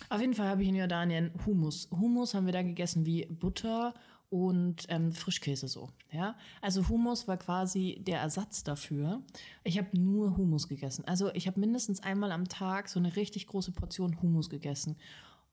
Auf 0.10 0.22
jeden 0.22 0.34
Fall 0.34 0.48
habe 0.48 0.62
ich 0.62 0.70
in 0.70 0.76
Jordanien 0.76 1.32
Hummus. 1.46 1.90
Hummus 1.92 2.34
haben 2.34 2.46
wir 2.46 2.54
da 2.54 2.62
gegessen 2.62 3.06
wie 3.06 3.26
Butter 3.26 3.94
und 4.30 4.86
ähm, 4.90 5.12
Frischkäse 5.14 5.68
so. 5.68 5.90
Ja, 6.12 6.36
also 6.62 6.88
Hummus 6.90 7.28
war 7.28 7.38
quasi 7.38 8.02
der 8.06 8.20
Ersatz 8.20 8.64
dafür. 8.64 9.22
Ich 9.64 9.78
habe 9.78 9.98
nur 9.98 10.36
Hummus 10.36 10.68
gegessen. 10.68 11.06
Also 11.06 11.34
ich 11.34 11.48
habe 11.48 11.60
mindestens 11.60 12.04
einmal 12.04 12.32
am 12.32 12.48
Tag 12.48 12.90
so 12.90 13.00
eine 13.00 13.16
richtig 13.16 13.48
große 13.48 13.72
Portion 13.72 14.22
Hummus 14.22 14.50
gegessen. 14.50 14.98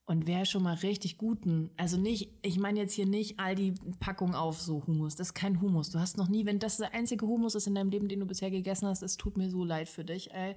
Und 0.04 0.26
wer 0.26 0.44
schon 0.46 0.64
mal 0.64 0.74
richtig 0.74 1.16
guten, 1.16 1.70
also 1.76 1.96
nicht, 1.96 2.30
ich 2.42 2.58
meine 2.58 2.80
jetzt 2.80 2.92
hier 2.92 3.06
nicht 3.06 3.38
all 3.38 3.54
die 3.54 3.74
Packungen 4.00 4.34
auf 4.34 4.60
so 4.60 4.84
Hummus. 4.86 5.14
Das 5.14 5.28
ist 5.28 5.34
kein 5.34 5.60
Hummus. 5.60 5.90
Du 5.90 6.00
hast 6.00 6.16
noch 6.16 6.28
nie, 6.28 6.44
wenn 6.44 6.58
das 6.58 6.78
der 6.78 6.92
einzige 6.92 7.26
Hummus 7.26 7.54
ist 7.54 7.68
in 7.68 7.76
deinem 7.76 7.90
Leben, 7.90 8.08
den 8.08 8.18
du 8.20 8.26
bisher 8.26 8.50
gegessen 8.50 8.88
hast, 8.88 9.02
es 9.02 9.16
tut 9.16 9.36
mir 9.36 9.48
so 9.48 9.64
leid 9.64 9.88
für 9.88 10.04
dich, 10.04 10.32
ey. 10.32 10.56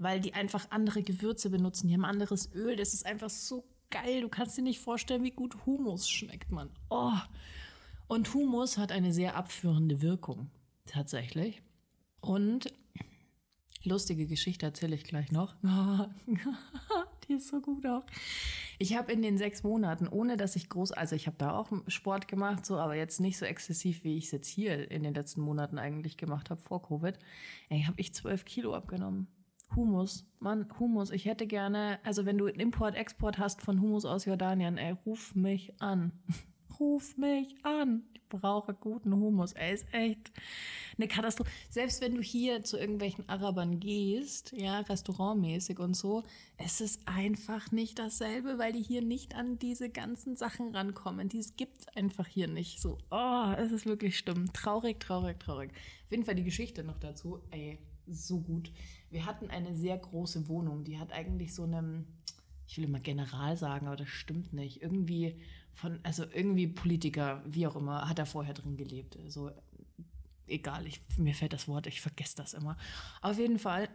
Weil 0.00 0.18
die 0.20 0.32
einfach 0.32 0.70
andere 0.70 1.02
Gewürze 1.02 1.50
benutzen. 1.50 1.88
Die 1.88 1.94
haben 1.94 2.06
anderes 2.06 2.50
Öl. 2.54 2.74
Das 2.74 2.94
ist 2.94 3.04
einfach 3.04 3.28
so 3.28 3.64
geil. 3.90 4.22
Du 4.22 4.30
kannst 4.30 4.56
dir 4.56 4.62
nicht 4.62 4.80
vorstellen, 4.80 5.22
wie 5.22 5.30
gut 5.30 5.66
Humus 5.66 6.08
schmeckt, 6.08 6.50
man. 6.50 6.70
Oh. 6.88 7.12
Und 8.08 8.32
Humus 8.32 8.78
hat 8.78 8.92
eine 8.92 9.12
sehr 9.12 9.36
abführende 9.36 10.00
Wirkung. 10.00 10.50
Tatsächlich. 10.86 11.62
Und 12.20 12.72
lustige 13.84 14.26
Geschichte 14.26 14.66
erzähle 14.66 14.94
ich 14.94 15.04
gleich 15.04 15.32
noch. 15.32 15.54
Die 17.28 17.34
ist 17.34 17.48
so 17.48 17.60
gut 17.60 17.86
auch. 17.86 18.04
Ich 18.78 18.96
habe 18.96 19.12
in 19.12 19.22
den 19.22 19.36
sechs 19.36 19.62
Monaten, 19.62 20.08
ohne 20.08 20.36
dass 20.36 20.56
ich 20.56 20.68
groß, 20.68 20.92
also 20.92 21.14
ich 21.14 21.26
habe 21.26 21.36
da 21.38 21.52
auch 21.52 21.70
Sport 21.86 22.26
gemacht, 22.26 22.64
so, 22.64 22.78
aber 22.78 22.96
jetzt 22.96 23.20
nicht 23.20 23.38
so 23.38 23.44
exzessiv, 23.44 24.04
wie 24.04 24.16
ich 24.16 24.24
es 24.24 24.30
jetzt 24.30 24.48
hier 24.48 24.90
in 24.90 25.02
den 25.02 25.14
letzten 25.14 25.42
Monaten 25.42 25.78
eigentlich 25.78 26.16
gemacht 26.16 26.50
habe 26.50 26.60
vor 26.60 26.82
Covid, 26.82 27.18
habe 27.70 28.00
ich 28.00 28.14
zwölf 28.14 28.44
Kilo 28.44 28.74
abgenommen. 28.74 29.28
Humus, 29.74 30.26
Mann, 30.40 30.66
Humus. 30.78 31.10
Ich 31.10 31.26
hätte 31.26 31.46
gerne, 31.46 31.98
also 32.02 32.26
wenn 32.26 32.38
du 32.38 32.46
Import-Export 32.46 33.38
hast 33.38 33.62
von 33.62 33.80
Humus 33.80 34.04
aus 34.04 34.24
Jordanien, 34.24 34.78
ey, 34.78 34.96
ruf 35.06 35.34
mich 35.34 35.80
an. 35.80 36.12
ruf 36.80 37.16
mich 37.16 37.54
an. 37.62 38.02
Ich 38.14 38.28
brauche 38.28 38.74
guten 38.74 39.14
Humus. 39.14 39.52
Ey, 39.52 39.74
ist 39.74 39.92
echt 39.92 40.32
eine 40.96 41.08
Katastrophe. 41.08 41.50
Selbst 41.68 42.00
wenn 42.00 42.14
du 42.14 42.22
hier 42.22 42.62
zu 42.64 42.78
irgendwelchen 42.78 43.28
Arabern 43.28 43.80
gehst, 43.80 44.52
ja, 44.52 44.80
restaurantmäßig 44.80 45.78
und 45.78 45.94
so, 45.94 46.24
es 46.56 46.80
ist 46.80 47.00
einfach 47.06 47.70
nicht 47.70 47.98
dasselbe, 47.98 48.58
weil 48.58 48.72
die 48.72 48.82
hier 48.82 49.02
nicht 49.02 49.34
an 49.34 49.58
diese 49.58 49.88
ganzen 49.88 50.36
Sachen 50.36 50.74
rankommen. 50.74 51.28
Dies 51.28 51.56
gibt's 51.56 51.86
einfach 51.88 52.26
hier 52.26 52.48
nicht. 52.48 52.80
So, 52.80 52.98
oh, 53.10 53.52
es 53.56 53.72
ist 53.72 53.86
wirklich 53.86 54.18
schlimm. 54.18 54.52
Traurig, 54.52 55.00
traurig, 55.00 55.38
traurig. 55.38 55.70
Auf 56.04 56.10
jeden 56.10 56.24
Fall 56.24 56.34
die 56.34 56.44
Geschichte 56.44 56.82
noch 56.82 56.98
dazu. 56.98 57.40
Ey, 57.50 57.78
so 58.12 58.40
gut. 58.40 58.72
Wir 59.10 59.26
hatten 59.26 59.50
eine 59.50 59.74
sehr 59.74 59.98
große 59.98 60.48
Wohnung, 60.48 60.84
die 60.84 60.98
hat 60.98 61.12
eigentlich 61.12 61.54
so 61.54 61.64
einem, 61.64 62.06
ich 62.66 62.76
will 62.76 62.84
immer 62.84 63.00
General 63.00 63.56
sagen, 63.56 63.86
aber 63.86 63.96
das 63.96 64.08
stimmt 64.08 64.52
nicht. 64.52 64.82
Irgendwie 64.82 65.40
von, 65.72 66.00
also 66.02 66.24
irgendwie 66.32 66.66
Politiker, 66.66 67.42
wie 67.46 67.66
auch 67.66 67.76
immer, 67.76 68.08
hat 68.08 68.18
er 68.18 68.26
vorher 68.26 68.54
drin 68.54 68.76
gelebt. 68.76 69.18
So, 69.28 69.50
egal, 70.46 70.86
ich, 70.86 71.00
mir 71.16 71.34
fällt 71.34 71.52
das 71.52 71.68
Wort, 71.68 71.86
ich 71.86 72.00
vergesse 72.00 72.36
das 72.36 72.54
immer. 72.54 72.76
Auf 73.22 73.38
jeden 73.38 73.58
Fall 73.58 73.88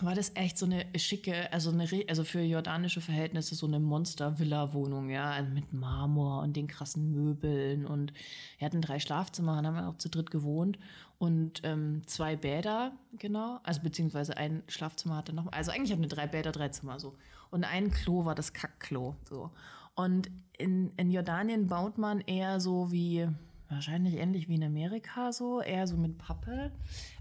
war 0.00 0.14
das 0.14 0.32
echt 0.34 0.56
so 0.56 0.66
eine 0.66 0.86
schicke, 0.96 1.52
also 1.52 1.70
eine, 1.70 1.86
also 2.08 2.24
für 2.24 2.40
jordanische 2.40 3.00
Verhältnisse 3.00 3.54
so 3.54 3.66
eine 3.66 3.80
Monster-Villa-Wohnung, 3.80 5.10
ja, 5.10 5.30
also 5.30 5.50
mit 5.50 5.72
Marmor 5.72 6.42
und 6.42 6.56
den 6.56 6.68
krassen 6.68 7.12
Möbeln 7.12 7.86
und 7.86 8.12
wir 8.58 8.66
hatten 8.66 8.80
drei 8.80 8.98
Schlafzimmer, 8.98 9.56
haben 9.56 9.74
wir 9.74 9.88
auch 9.88 9.98
zu 9.98 10.08
dritt 10.08 10.30
gewohnt 10.30 10.78
und 11.18 11.60
ähm, 11.64 12.02
zwei 12.06 12.36
Bäder, 12.36 12.92
genau, 13.18 13.60
also 13.62 13.82
beziehungsweise 13.82 14.36
ein 14.36 14.62
Schlafzimmer 14.68 15.16
hatte 15.16 15.32
noch, 15.32 15.50
also 15.52 15.70
eigentlich 15.70 15.90
hatten 15.90 16.02
wir 16.02 16.08
drei 16.08 16.26
Bäder, 16.26 16.52
drei 16.52 16.68
Zimmer 16.68 16.98
so. 17.00 17.16
Und 17.50 17.64
ein 17.64 17.90
Klo 17.90 18.24
war 18.24 18.36
das 18.36 18.52
Kackklo, 18.52 19.16
so. 19.28 19.50
Und 19.96 20.30
in, 20.56 20.92
in 20.96 21.10
Jordanien 21.10 21.66
baut 21.66 21.98
man 21.98 22.20
eher 22.20 22.60
so 22.60 22.92
wie, 22.92 23.26
wahrscheinlich 23.68 24.14
ähnlich 24.14 24.48
wie 24.48 24.54
in 24.54 24.62
Amerika 24.62 25.32
so, 25.32 25.60
eher 25.60 25.86
so 25.88 25.96
mit 25.96 26.16
Pappe 26.16 26.70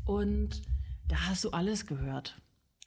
und 0.06 0.62
da 1.08 1.28
hast 1.28 1.44
du 1.44 1.50
alles 1.50 1.88
gehört 1.88 2.40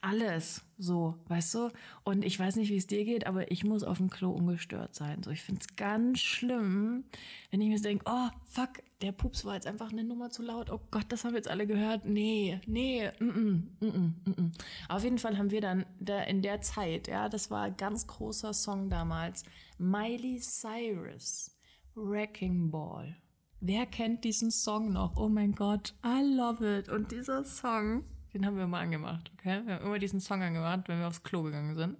alles 0.03 0.61
so, 0.77 1.15
weißt 1.27 1.55
du? 1.55 1.69
Und 2.03 2.25
ich 2.25 2.37
weiß 2.37 2.57
nicht, 2.57 2.69
wie 2.69 2.77
es 2.77 2.87
dir 2.87 3.05
geht, 3.05 3.25
aber 3.25 3.49
ich 3.51 3.63
muss 3.63 3.83
auf 3.83 3.97
dem 3.97 4.09
Klo 4.09 4.31
ungestört 4.31 4.93
sein. 4.93 5.23
So, 5.23 5.31
ich 5.31 5.41
finde 5.41 5.61
es 5.61 5.75
ganz 5.77 6.19
schlimm, 6.19 7.05
wenn 7.49 7.61
ich 7.61 7.69
mir 7.69 7.77
so 7.77 7.83
denke, 7.83 8.03
oh, 8.07 8.27
fuck, 8.43 8.83
der 9.01 9.13
Pups 9.13 9.45
war 9.45 9.55
jetzt 9.55 9.65
einfach 9.65 9.91
eine 9.91 10.03
Nummer 10.03 10.29
zu 10.29 10.43
laut. 10.43 10.69
Oh 10.69 10.81
Gott, 10.91 11.05
das 11.09 11.23
haben 11.23 11.35
jetzt 11.35 11.47
alle 11.47 11.65
gehört. 11.65 12.05
Nee, 12.05 12.59
nee, 12.67 13.09
mm 13.19 13.29
-mm, 13.29 13.61
mm 13.79 13.87
-mm, 13.87 14.11
mm 14.25 14.31
-mm. 14.31 14.51
Auf 14.89 15.03
jeden 15.03 15.19
Fall 15.19 15.37
haben 15.37 15.51
wir 15.51 15.61
dann 15.61 15.85
da 15.99 16.21
in 16.23 16.41
der 16.41 16.59
Zeit, 16.59 17.07
ja, 17.07 17.29
das 17.29 17.49
war 17.49 17.63
ein 17.63 17.77
ganz 17.77 18.05
großer 18.05 18.53
Song 18.53 18.89
damals, 18.89 19.43
Miley 19.77 20.39
Cyrus, 20.39 21.57
Wrecking 21.95 22.71
Ball. 22.71 23.15
Wer 23.61 23.85
kennt 23.85 24.25
diesen 24.25 24.51
Song 24.51 24.91
noch? 24.91 25.15
Oh 25.15 25.29
mein 25.29 25.53
Gott, 25.53 25.95
I 26.05 26.21
love 26.21 26.79
it. 26.79 26.89
Und 26.89 27.13
dieser 27.13 27.45
Song 27.45 28.03
den 28.33 28.45
haben 28.45 28.57
wir 28.57 28.67
mal 28.67 28.81
angemacht, 28.81 29.31
okay? 29.33 29.61
Wir 29.65 29.75
haben 29.75 29.85
immer 29.85 29.99
diesen 29.99 30.19
Song 30.19 30.41
angemacht, 30.41 30.87
wenn 30.87 30.99
wir 30.99 31.07
aufs 31.07 31.23
Klo 31.23 31.43
gegangen 31.43 31.75
sind. 31.75 31.97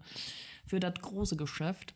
Für 0.66 0.80
das 0.80 0.96
große 0.96 1.36
Geschäft. 1.36 1.94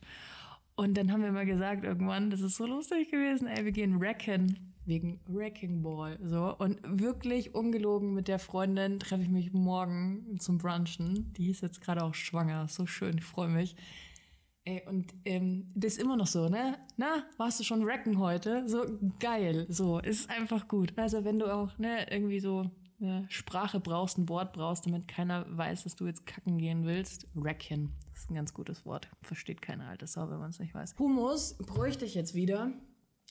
Und 0.76 0.96
dann 0.96 1.10
haben 1.10 1.22
wir 1.22 1.32
mal 1.32 1.46
gesagt, 1.46 1.84
irgendwann, 1.84 2.30
das 2.30 2.40
ist 2.40 2.56
so 2.56 2.66
lustig 2.66 3.10
gewesen, 3.10 3.48
ey, 3.48 3.64
wir 3.64 3.72
gehen 3.72 4.00
wrecken. 4.00 4.74
Wegen 4.84 5.20
Wrecking 5.26 5.82
Ball. 5.82 6.18
So. 6.24 6.56
Und 6.56 6.80
wirklich 6.82 7.54
ungelogen 7.54 8.14
mit 8.14 8.26
der 8.26 8.38
Freundin 8.38 8.98
treffe 8.98 9.22
ich 9.22 9.28
mich 9.28 9.52
morgen 9.52 10.38
zum 10.40 10.56
Brunchen. 10.56 11.30
Die 11.34 11.50
ist 11.50 11.60
jetzt 11.60 11.82
gerade 11.82 12.02
auch 12.02 12.14
schwanger. 12.14 12.68
So 12.68 12.86
schön, 12.86 13.18
ich 13.18 13.24
freue 13.24 13.48
mich. 13.48 13.76
Ey, 14.64 14.82
und 14.86 15.12
ähm, 15.26 15.70
das 15.74 15.94
ist 15.94 16.02
immer 16.02 16.16
noch 16.16 16.26
so, 16.26 16.48
ne? 16.48 16.78
Na, 16.96 17.24
warst 17.36 17.60
du 17.60 17.64
schon 17.64 17.84
wrecken 17.84 18.18
heute? 18.18 18.66
So 18.66 18.86
geil. 19.18 19.66
So, 19.68 19.98
ist 19.98 20.30
einfach 20.30 20.68
gut. 20.68 20.92
Also, 20.96 21.22
wenn 21.24 21.38
du 21.38 21.52
auch, 21.52 21.76
ne, 21.78 22.10
irgendwie 22.10 22.40
so 22.40 22.70
eine 23.00 23.26
Sprache 23.28 23.80
brauchst, 23.80 24.18
ein 24.18 24.28
Wort 24.28 24.52
brauchst, 24.52 24.86
damit 24.86 25.08
keiner 25.08 25.46
weiß, 25.56 25.84
dass 25.84 25.96
du 25.96 26.06
jetzt 26.06 26.26
kacken 26.26 26.58
gehen 26.58 26.84
willst, 26.84 27.26
Reckon. 27.36 27.92
Das 28.10 28.22
ist 28.24 28.30
ein 28.30 28.34
ganz 28.34 28.52
gutes 28.52 28.84
Wort. 28.84 29.08
Versteht 29.22 29.62
keine 29.62 29.86
alte 29.86 30.06
Sau, 30.06 30.28
wenn 30.30 30.38
man 30.38 30.50
es 30.50 30.58
nicht 30.58 30.74
weiß. 30.74 30.96
Humus 30.98 31.56
bräuchte 31.58 32.04
ich 32.04 32.14
jetzt 32.14 32.34
wieder. 32.34 32.72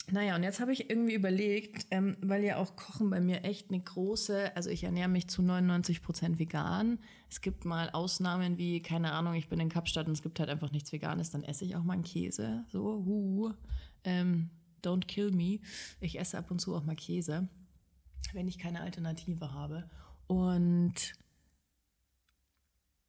Naja, 0.10 0.36
und 0.36 0.44
jetzt 0.44 0.62
habe 0.62 0.72
ich 0.72 0.90
irgendwie 0.90 1.16
überlegt, 1.16 1.88
ähm, 1.92 2.16
weil 2.22 2.44
ja 2.44 2.58
auch 2.58 2.78
Kochen 2.78 3.10
bei 3.10 3.20
mir 3.20 3.44
echt 3.44 3.72
eine 3.72 3.82
große, 3.82 4.56
also 4.56 4.70
ich 4.70 4.84
ernähre 4.84 5.10
mich 5.10 5.28
zu 5.28 5.42
99 5.42 6.02
Prozent 6.02 6.40
vegan. 6.40 7.00
Es 7.30 7.42
gibt 7.42 7.66
mal 7.66 7.90
Ausnahmen 7.90 8.58
wie, 8.58 8.82
keine 8.82 9.12
Ahnung, 9.12 9.34
ich 9.34 9.50
bin 9.50 9.60
in 9.60 9.70
Kapstadt 9.70 10.08
und 10.08 10.14
es 10.14 10.22
gibt 10.22 10.40
halt 10.40 10.50
einfach 10.50 10.72
nichts 10.72 10.94
Veganes, 10.94 11.32
dann 11.32 11.44
esse 11.44 11.66
ich 11.66 11.76
auch 11.76 11.84
mal 11.84 11.94
einen 11.94 12.04
Käse. 12.04 12.64
So, 12.72 13.04
huh, 13.06 13.54
ähm, 14.06 14.50
don't 14.82 15.08
kill 15.08 15.32
me. 15.32 15.60
Ich 16.00 16.18
esse 16.20 16.38
ab 16.38 16.52
und 16.52 16.62
zu 16.62 16.74
auch 16.74 16.86
mal 16.86 16.96
Käse 16.96 17.50
wenn 18.34 18.48
ich 18.48 18.60
keine 18.60 18.82
Alternative 18.82 19.54
habe. 19.54 19.90
Und 20.28 21.14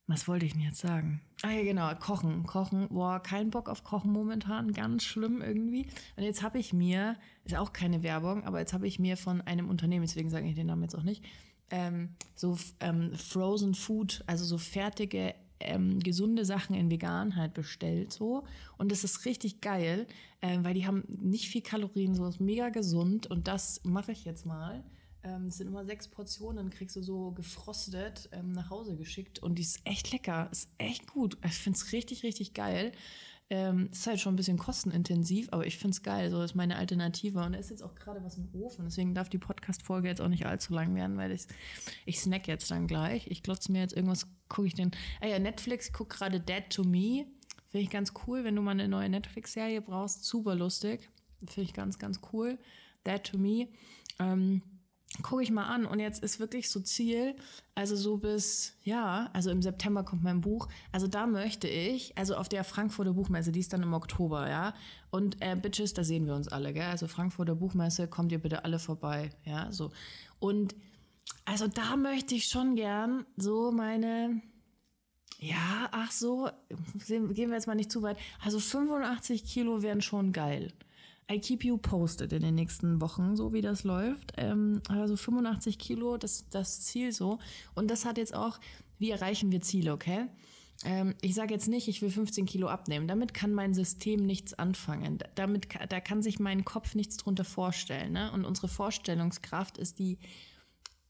was 0.06 0.26
wollte 0.26 0.46
ich 0.46 0.52
denn 0.52 0.62
jetzt 0.62 0.80
sagen? 0.80 1.20
Ah 1.42 1.50
ja, 1.50 1.62
genau, 1.62 1.94
Kochen. 1.96 2.44
Kochen, 2.44 2.88
boah, 2.88 3.20
kein 3.20 3.50
Bock 3.50 3.68
auf 3.68 3.84
Kochen 3.84 4.10
momentan, 4.10 4.72
ganz 4.72 5.04
schlimm 5.04 5.42
irgendwie. 5.42 5.86
Und 6.16 6.22
jetzt 6.22 6.42
habe 6.42 6.58
ich 6.58 6.72
mir, 6.72 7.16
ist 7.44 7.54
auch 7.54 7.74
keine 7.74 8.02
Werbung, 8.02 8.44
aber 8.44 8.58
jetzt 8.58 8.72
habe 8.72 8.86
ich 8.86 8.98
mir 8.98 9.18
von 9.18 9.42
einem 9.42 9.68
Unternehmen, 9.68 10.06
deswegen 10.06 10.30
sage 10.30 10.48
ich 10.48 10.54
den 10.54 10.68
Namen 10.68 10.82
jetzt 10.82 10.96
auch 10.96 11.02
nicht, 11.02 11.24
ähm, 11.70 12.14
so 12.34 12.56
ähm, 12.80 13.14
Frozen 13.14 13.74
Food, 13.74 14.24
also 14.26 14.46
so 14.46 14.56
fertige 14.56 15.34
ähm, 15.60 16.00
gesunde 16.00 16.44
Sachen 16.44 16.74
in 16.74 16.90
vegan 16.90 17.36
halt 17.36 17.52
bestellt 17.52 18.12
so 18.12 18.44
und 18.76 18.92
das 18.92 19.04
ist 19.04 19.24
richtig 19.24 19.60
geil, 19.60 20.06
äh, 20.40 20.58
weil 20.62 20.74
die 20.74 20.86
haben 20.86 21.04
nicht 21.08 21.48
viel 21.48 21.62
Kalorien, 21.62 22.14
so 22.14 22.26
ist 22.26 22.40
mega 22.40 22.68
gesund 22.68 23.26
und 23.26 23.48
das 23.48 23.82
mache 23.84 24.12
ich 24.12 24.24
jetzt 24.24 24.46
mal 24.46 24.84
ähm, 25.22 25.46
es 25.46 25.58
sind 25.58 25.68
immer 25.68 25.84
sechs 25.84 26.08
Portionen, 26.08 26.70
kriegst 26.70 26.96
du 26.96 27.02
so 27.02 27.32
gefrostet 27.32 28.28
ähm, 28.32 28.52
nach 28.52 28.70
Hause 28.70 28.96
geschickt 28.96 29.40
und 29.40 29.56
die 29.56 29.62
ist 29.62 29.80
echt 29.84 30.12
lecker, 30.12 30.48
ist 30.52 30.70
echt 30.78 31.06
gut. 31.06 31.36
Ich 31.44 31.54
finde 31.54 31.76
es 31.76 31.92
richtig, 31.92 32.22
richtig 32.22 32.54
geil. 32.54 32.92
Ähm, 33.50 33.88
ist 33.90 34.06
halt 34.06 34.20
schon 34.20 34.34
ein 34.34 34.36
bisschen 34.36 34.58
kostenintensiv, 34.58 35.48
aber 35.52 35.66
ich 35.66 35.78
finde 35.78 35.94
es 35.94 36.02
geil. 36.02 36.30
So 36.30 36.42
ist 36.42 36.54
meine 36.54 36.76
Alternative. 36.76 37.40
Und 37.42 37.52
da 37.52 37.58
ist 37.58 37.70
jetzt 37.70 37.82
auch 37.82 37.94
gerade 37.94 38.22
was 38.22 38.36
im 38.36 38.48
Ofen. 38.52 38.84
Deswegen 38.84 39.14
darf 39.14 39.30
die 39.30 39.38
Podcast-Folge 39.38 40.06
jetzt 40.06 40.20
auch 40.20 40.28
nicht 40.28 40.44
allzu 40.44 40.74
lang 40.74 40.94
werden, 40.94 41.16
weil 41.16 41.32
ich, 41.32 41.46
ich 42.04 42.20
snack 42.20 42.46
jetzt 42.46 42.70
dann 42.70 42.86
gleich. 42.86 43.26
Ich 43.28 43.42
glotze 43.42 43.72
mir 43.72 43.80
jetzt 43.80 43.94
irgendwas, 43.94 44.26
gucke 44.48 44.68
ich 44.68 44.74
den. 44.74 44.90
Ah 45.22 45.28
ja, 45.28 45.38
Netflix 45.38 45.92
guckt 45.94 46.12
gerade 46.12 46.40
Dead 46.40 46.68
to 46.68 46.84
Me. 46.84 47.24
Finde 47.70 47.84
ich 47.84 47.90
ganz 47.90 48.12
cool, 48.26 48.44
wenn 48.44 48.54
du 48.54 48.60
mal 48.60 48.72
eine 48.72 48.86
neue 48.86 49.08
Netflix-Serie 49.08 49.80
brauchst. 49.80 50.24
Super 50.24 50.54
lustig. 50.54 51.08
Finde 51.38 51.62
ich 51.62 51.72
ganz, 51.72 51.98
ganz 51.98 52.20
cool. 52.34 52.58
That 53.04 53.24
to 53.24 53.38
me. 53.38 53.68
Ähm, 54.18 54.60
gucke 55.22 55.42
ich 55.42 55.50
mal 55.50 55.64
an. 55.64 55.86
Und 55.86 56.00
jetzt 56.00 56.22
ist 56.22 56.40
wirklich 56.40 56.70
so 56.70 56.80
Ziel, 56.80 57.34
also 57.74 57.96
so 57.96 58.18
bis, 58.18 58.74
ja, 58.82 59.30
also 59.32 59.50
im 59.50 59.62
September 59.62 60.04
kommt 60.04 60.22
mein 60.22 60.40
Buch. 60.40 60.68
Also 60.92 61.06
da 61.06 61.26
möchte 61.26 61.68
ich, 61.68 62.16
also 62.16 62.36
auf 62.36 62.48
der 62.48 62.64
Frankfurter 62.64 63.14
Buchmesse, 63.14 63.52
die 63.52 63.60
ist 63.60 63.72
dann 63.72 63.82
im 63.82 63.94
Oktober, 63.94 64.48
ja. 64.48 64.74
Und 65.10 65.36
äh, 65.40 65.56
Bitches, 65.56 65.94
da 65.94 66.04
sehen 66.04 66.26
wir 66.26 66.34
uns 66.34 66.48
alle, 66.48 66.72
gell? 66.72 66.86
Also 66.86 67.08
Frankfurter 67.08 67.54
Buchmesse, 67.54 68.08
kommt 68.08 68.32
ihr 68.32 68.38
bitte 68.38 68.64
alle 68.64 68.78
vorbei, 68.78 69.30
ja, 69.44 69.72
so. 69.72 69.90
Und 70.38 70.74
also 71.44 71.66
da 71.66 71.96
möchte 71.96 72.34
ich 72.34 72.46
schon 72.46 72.76
gern 72.76 73.24
so 73.36 73.72
meine, 73.72 74.42
ja, 75.38 75.88
ach 75.92 76.10
so, 76.10 76.50
gehen 77.06 77.34
wir 77.34 77.54
jetzt 77.54 77.66
mal 77.66 77.74
nicht 77.74 77.92
zu 77.92 78.02
weit. 78.02 78.18
Also 78.44 78.60
85 78.60 79.44
Kilo 79.44 79.82
wären 79.82 80.00
schon 80.00 80.32
geil. 80.32 80.72
I 81.30 81.38
keep 81.38 81.64
you 81.64 81.76
posted 81.76 82.32
in 82.32 82.40
den 82.40 82.54
nächsten 82.54 83.00
Wochen, 83.00 83.36
so 83.36 83.52
wie 83.52 83.60
das 83.60 83.84
läuft. 83.84 84.32
Ähm, 84.36 84.80
also 84.88 85.16
85 85.16 85.78
Kilo, 85.78 86.16
das 86.16 86.48
das 86.48 86.80
Ziel 86.80 87.12
so. 87.12 87.38
Und 87.74 87.90
das 87.90 88.04
hat 88.04 88.16
jetzt 88.16 88.34
auch, 88.34 88.58
wie 88.98 89.10
erreichen 89.10 89.52
wir 89.52 89.60
Ziele, 89.60 89.92
okay? 89.92 90.26
Ähm, 90.84 91.14
ich 91.20 91.34
sage 91.34 91.52
jetzt 91.52 91.68
nicht, 91.68 91.88
ich 91.88 92.02
will 92.02 92.10
15 92.10 92.46
Kilo 92.46 92.68
abnehmen. 92.68 93.08
Damit 93.08 93.34
kann 93.34 93.52
mein 93.52 93.74
System 93.74 94.24
nichts 94.24 94.54
anfangen. 94.54 95.18
Damit, 95.34 95.68
da 95.88 96.00
kann 96.00 96.22
sich 96.22 96.38
mein 96.38 96.64
Kopf 96.64 96.94
nichts 96.94 97.16
drunter 97.16 97.44
vorstellen. 97.44 98.12
Ne? 98.12 98.32
Und 98.32 98.44
unsere 98.44 98.68
Vorstellungskraft 98.68 99.76
ist 99.76 99.98
die 99.98 100.18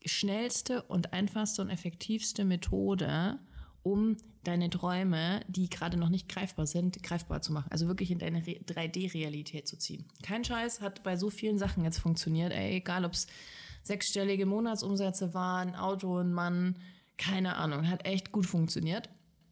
schnellste 0.04 0.82
und 0.82 1.12
einfachste 1.12 1.62
und 1.62 1.70
effektivste 1.70 2.44
Methode, 2.44 3.38
um 3.82 4.16
deine 4.44 4.70
Träume, 4.70 5.40
die 5.48 5.68
gerade 5.68 5.96
noch 5.96 6.08
nicht 6.08 6.28
greifbar 6.28 6.66
sind, 6.66 7.02
greifbar 7.02 7.42
zu 7.42 7.52
machen. 7.52 7.70
Also 7.70 7.86
wirklich 7.86 8.10
in 8.10 8.18
deine 8.18 8.40
3D-Realität 8.40 9.68
zu 9.68 9.76
ziehen. 9.78 10.06
Kein 10.22 10.44
Scheiß 10.44 10.80
hat 10.80 11.02
bei 11.02 11.16
so 11.16 11.30
vielen 11.30 11.58
Sachen 11.58 11.84
jetzt 11.84 11.98
funktioniert. 11.98 12.52
Ey, 12.52 12.76
egal 12.76 13.04
ob 13.04 13.12
es 13.12 13.26
sechsstellige 13.82 14.46
Monatsumsätze 14.46 15.34
waren, 15.34 15.74
Auto, 15.74 16.18
ein 16.18 16.32
Mann, 16.32 16.76
keine 17.16 17.56
Ahnung, 17.56 17.88
hat 17.88 18.06
echt 18.06 18.32
gut 18.32 18.46
funktioniert. 18.46 19.08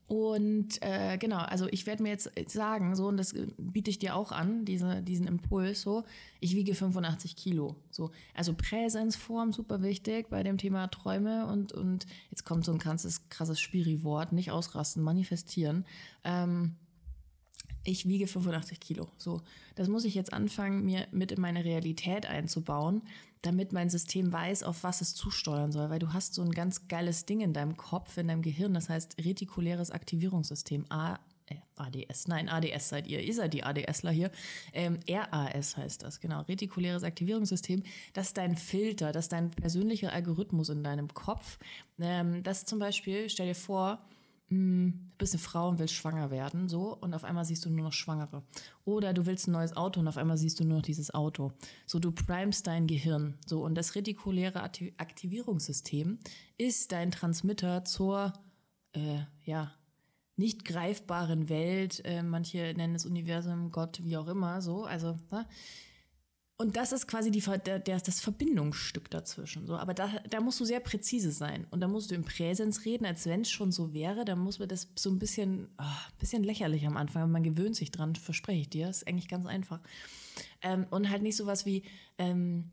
Und 0.08 0.80
äh, 0.82 1.18
genau, 1.18 1.38
also 1.38 1.66
ich 1.68 1.86
werde 1.86 2.04
mir 2.04 2.10
jetzt 2.10 2.30
sagen, 2.48 2.94
so, 2.94 3.08
und 3.08 3.16
das 3.16 3.34
biete 3.58 3.90
ich 3.90 3.98
dir 3.98 4.14
auch 4.14 4.30
an, 4.30 4.64
diese, 4.64 5.02
diesen 5.02 5.26
Impuls, 5.26 5.82
so, 5.82 6.04
ich 6.38 6.54
wiege 6.54 6.74
85 6.74 7.34
Kilo. 7.34 7.74
So, 7.90 8.12
also 8.32 8.54
Präsenzform, 8.54 9.52
super 9.52 9.82
wichtig 9.82 10.28
bei 10.30 10.44
dem 10.44 10.58
Thema 10.58 10.86
Träume 10.88 11.46
und, 11.46 11.72
und 11.72 12.06
jetzt 12.30 12.44
kommt 12.44 12.64
so 12.64 12.72
ein 12.72 12.78
krasses, 12.78 13.28
krasses 13.30 13.58
Spiri-Wort, 13.58 14.32
nicht 14.32 14.52
ausrasten, 14.52 15.02
manifestieren. 15.02 15.84
Ähm, 16.22 16.76
ich 17.82 18.06
wiege 18.06 18.28
85 18.28 18.78
Kilo. 18.78 19.08
So, 19.18 19.42
das 19.74 19.88
muss 19.88 20.04
ich 20.04 20.14
jetzt 20.14 20.32
anfangen, 20.32 20.84
mir 20.84 21.08
mit 21.10 21.32
in 21.32 21.40
meine 21.40 21.64
Realität 21.64 22.26
einzubauen, 22.26 23.02
damit 23.42 23.72
mein 23.72 23.90
System 23.90 24.32
weiß, 24.32 24.62
auf 24.62 24.82
was 24.82 25.00
es 25.00 25.14
zusteuern 25.14 25.72
soll. 25.72 25.90
Weil 25.90 25.98
du 25.98 26.12
hast 26.12 26.34
so 26.34 26.42
ein 26.42 26.52
ganz 26.52 26.88
geiles 26.88 27.26
Ding 27.26 27.40
in 27.40 27.52
deinem 27.52 27.76
Kopf, 27.76 28.16
in 28.16 28.28
deinem 28.28 28.42
Gehirn, 28.42 28.74
das 28.74 28.88
heißt 28.88 29.16
retikuläres 29.24 29.90
Aktivierungssystem. 29.90 30.86
A 30.88 31.18
äh, 31.48 31.56
ADS, 31.76 32.26
nein, 32.26 32.48
ADS 32.48 32.88
seid 32.88 33.06
ihr, 33.06 33.20
ihr 33.20 33.34
seid 33.34 33.54
die 33.54 33.62
ADSler 33.62 34.10
hier. 34.10 34.30
Ähm, 34.72 34.98
RAS 35.08 35.76
heißt 35.76 36.02
das, 36.02 36.20
genau, 36.20 36.40
retikuläres 36.42 37.04
Aktivierungssystem. 37.04 37.82
Das 38.14 38.28
ist 38.28 38.36
dein 38.36 38.56
Filter, 38.56 39.12
das 39.12 39.26
ist 39.26 39.32
dein 39.32 39.50
persönlicher 39.50 40.12
Algorithmus 40.12 40.70
in 40.70 40.82
deinem 40.82 41.12
Kopf. 41.14 41.58
Ähm, 42.00 42.42
das 42.42 42.64
zum 42.64 42.78
Beispiel, 42.78 43.28
stell 43.28 43.46
dir 43.46 43.54
vor, 43.54 44.00
mh, 44.48 44.92
du 44.92 45.16
bist 45.18 45.34
eine 45.34 45.42
Frau 45.42 45.68
und 45.68 45.78
willst 45.78 45.94
schwanger 45.94 46.30
werden, 46.30 46.68
so, 46.68 46.96
und 46.96 47.14
auf 47.14 47.24
einmal 47.24 47.44
siehst 47.44 47.64
du 47.64 47.70
nur 47.70 47.84
noch 47.84 47.92
Schwangere. 47.92 48.42
Oder 48.84 49.12
du 49.12 49.26
willst 49.26 49.48
ein 49.48 49.52
neues 49.52 49.76
Auto 49.76 50.00
und 50.00 50.08
auf 50.08 50.16
einmal 50.16 50.36
siehst 50.36 50.60
du 50.60 50.64
nur 50.64 50.78
noch 50.78 50.84
dieses 50.84 51.12
Auto. 51.12 51.52
So, 51.86 51.98
du 51.98 52.12
primest 52.12 52.66
dein 52.66 52.86
Gehirn. 52.86 53.38
So, 53.46 53.64
und 53.64 53.74
das 53.74 53.94
retikuläre 53.94 54.62
Aktivierungssystem 54.62 56.18
ist 56.58 56.92
dein 56.92 57.10
Transmitter 57.10 57.84
zur, 57.84 58.32
äh, 58.92 59.20
ja, 59.44 59.72
nicht 60.36 60.64
greifbaren 60.64 61.48
Welt. 61.48 62.02
Äh, 62.04 62.22
manche 62.22 62.74
nennen 62.76 62.94
es 62.94 63.06
Universum, 63.06 63.70
Gott, 63.70 64.00
wie 64.04 64.16
auch 64.16 64.28
immer, 64.28 64.60
so. 64.60 64.84
Also, 64.84 65.16
ne? 65.30 65.46
Und 66.58 66.76
das 66.76 66.92
ist 66.92 67.06
quasi 67.06 67.30
die, 67.30 67.42
der, 67.66 67.78
der, 67.78 68.00
das 68.00 68.20
Verbindungsstück 68.20 69.10
dazwischen. 69.10 69.66
So. 69.66 69.76
Aber 69.76 69.92
da, 69.92 70.08
da 70.30 70.40
musst 70.40 70.58
du 70.58 70.64
sehr 70.64 70.80
präzise 70.80 71.30
sein. 71.30 71.66
Und 71.70 71.80
da 71.80 71.88
musst 71.88 72.10
du 72.10 72.14
im 72.14 72.24
Präsens 72.24 72.86
reden, 72.86 73.04
als 73.04 73.26
wenn 73.26 73.42
es 73.42 73.50
schon 73.50 73.72
so 73.72 73.92
wäre. 73.92 74.24
Da 74.24 74.36
muss 74.36 74.58
man 74.58 74.68
das 74.68 74.88
so 74.96 75.10
ein 75.10 75.18
bisschen, 75.18 75.68
oh, 75.78 76.10
bisschen 76.18 76.42
lächerlich 76.44 76.86
am 76.86 76.96
Anfang. 76.96 77.30
Man 77.30 77.42
gewöhnt 77.42 77.76
sich 77.76 77.90
dran, 77.90 78.14
verspreche 78.14 78.60
ich 78.60 78.70
dir. 78.70 78.88
ist 78.88 79.06
eigentlich 79.06 79.28
ganz 79.28 79.44
einfach. 79.44 79.80
Ähm, 80.62 80.86
und 80.90 81.10
halt 81.10 81.22
nicht 81.22 81.36
sowas 81.36 81.66
wie, 81.66 81.82
ähm, 82.16 82.72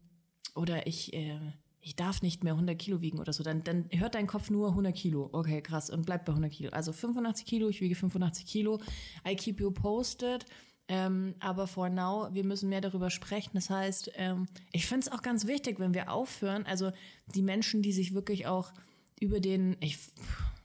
oder 0.56 0.88
ich, 0.88 1.14
äh, 1.14 1.40
ich 1.82 1.98
darf 1.98 2.22
nicht 2.22 2.46
mehr 2.46 2.54
100 2.54 2.80
Kilo 2.80 3.02
wiegen 3.02 3.20
oder 3.20 3.34
so. 3.34 3.44
Dann, 3.44 3.66
dann 3.66 3.90
hört 3.92 4.16
dein 4.16 4.28
Kopf 4.28 4.50
nur 4.50 4.70
100 4.70 4.96
Kilo. 4.96 5.30
Okay, 5.34 5.62
krass. 5.62 5.90
Und 5.90 6.06
bleibt 6.06 6.24
bei 6.24 6.32
100 6.32 6.54
Kilo. 6.54 6.70
Also 6.72 6.94
85 6.94 7.46
Kilo, 7.46 7.68
ich 7.68 7.82
wiege 7.82 7.96
85 7.96 8.46
Kilo. 8.46 8.80
I 9.28 9.36
keep 9.36 9.60
you 9.60 9.72
posted. 9.72 10.46
Ähm, 10.90 11.36
aber 11.40 11.68
for 11.68 11.90
now, 11.90 12.28
wir 12.34 12.44
müssen 12.44 12.70
mehr 12.70 12.82
darüber 12.82 13.10
sprechen. 13.10 13.52
Das 13.54 13.70
heißt, 13.70 14.12
ähm, 14.16 14.48
ich 14.72 14.86
finde 14.86 15.08
es 15.08 15.12
auch 15.12 15.22
ganz 15.22 15.48
wichtig, 15.48 15.80
wenn 15.80 15.94
wir 15.94 16.12
aufhören, 16.12 16.66
also 16.66 16.92
die 17.34 17.42
Menschen, 17.42 17.82
die 17.82 17.94
sich 17.94 18.14
wirklich 18.14 18.48
auch 18.48 18.74
über 19.20 19.40
den, 19.40 19.78
ich, 19.80 19.98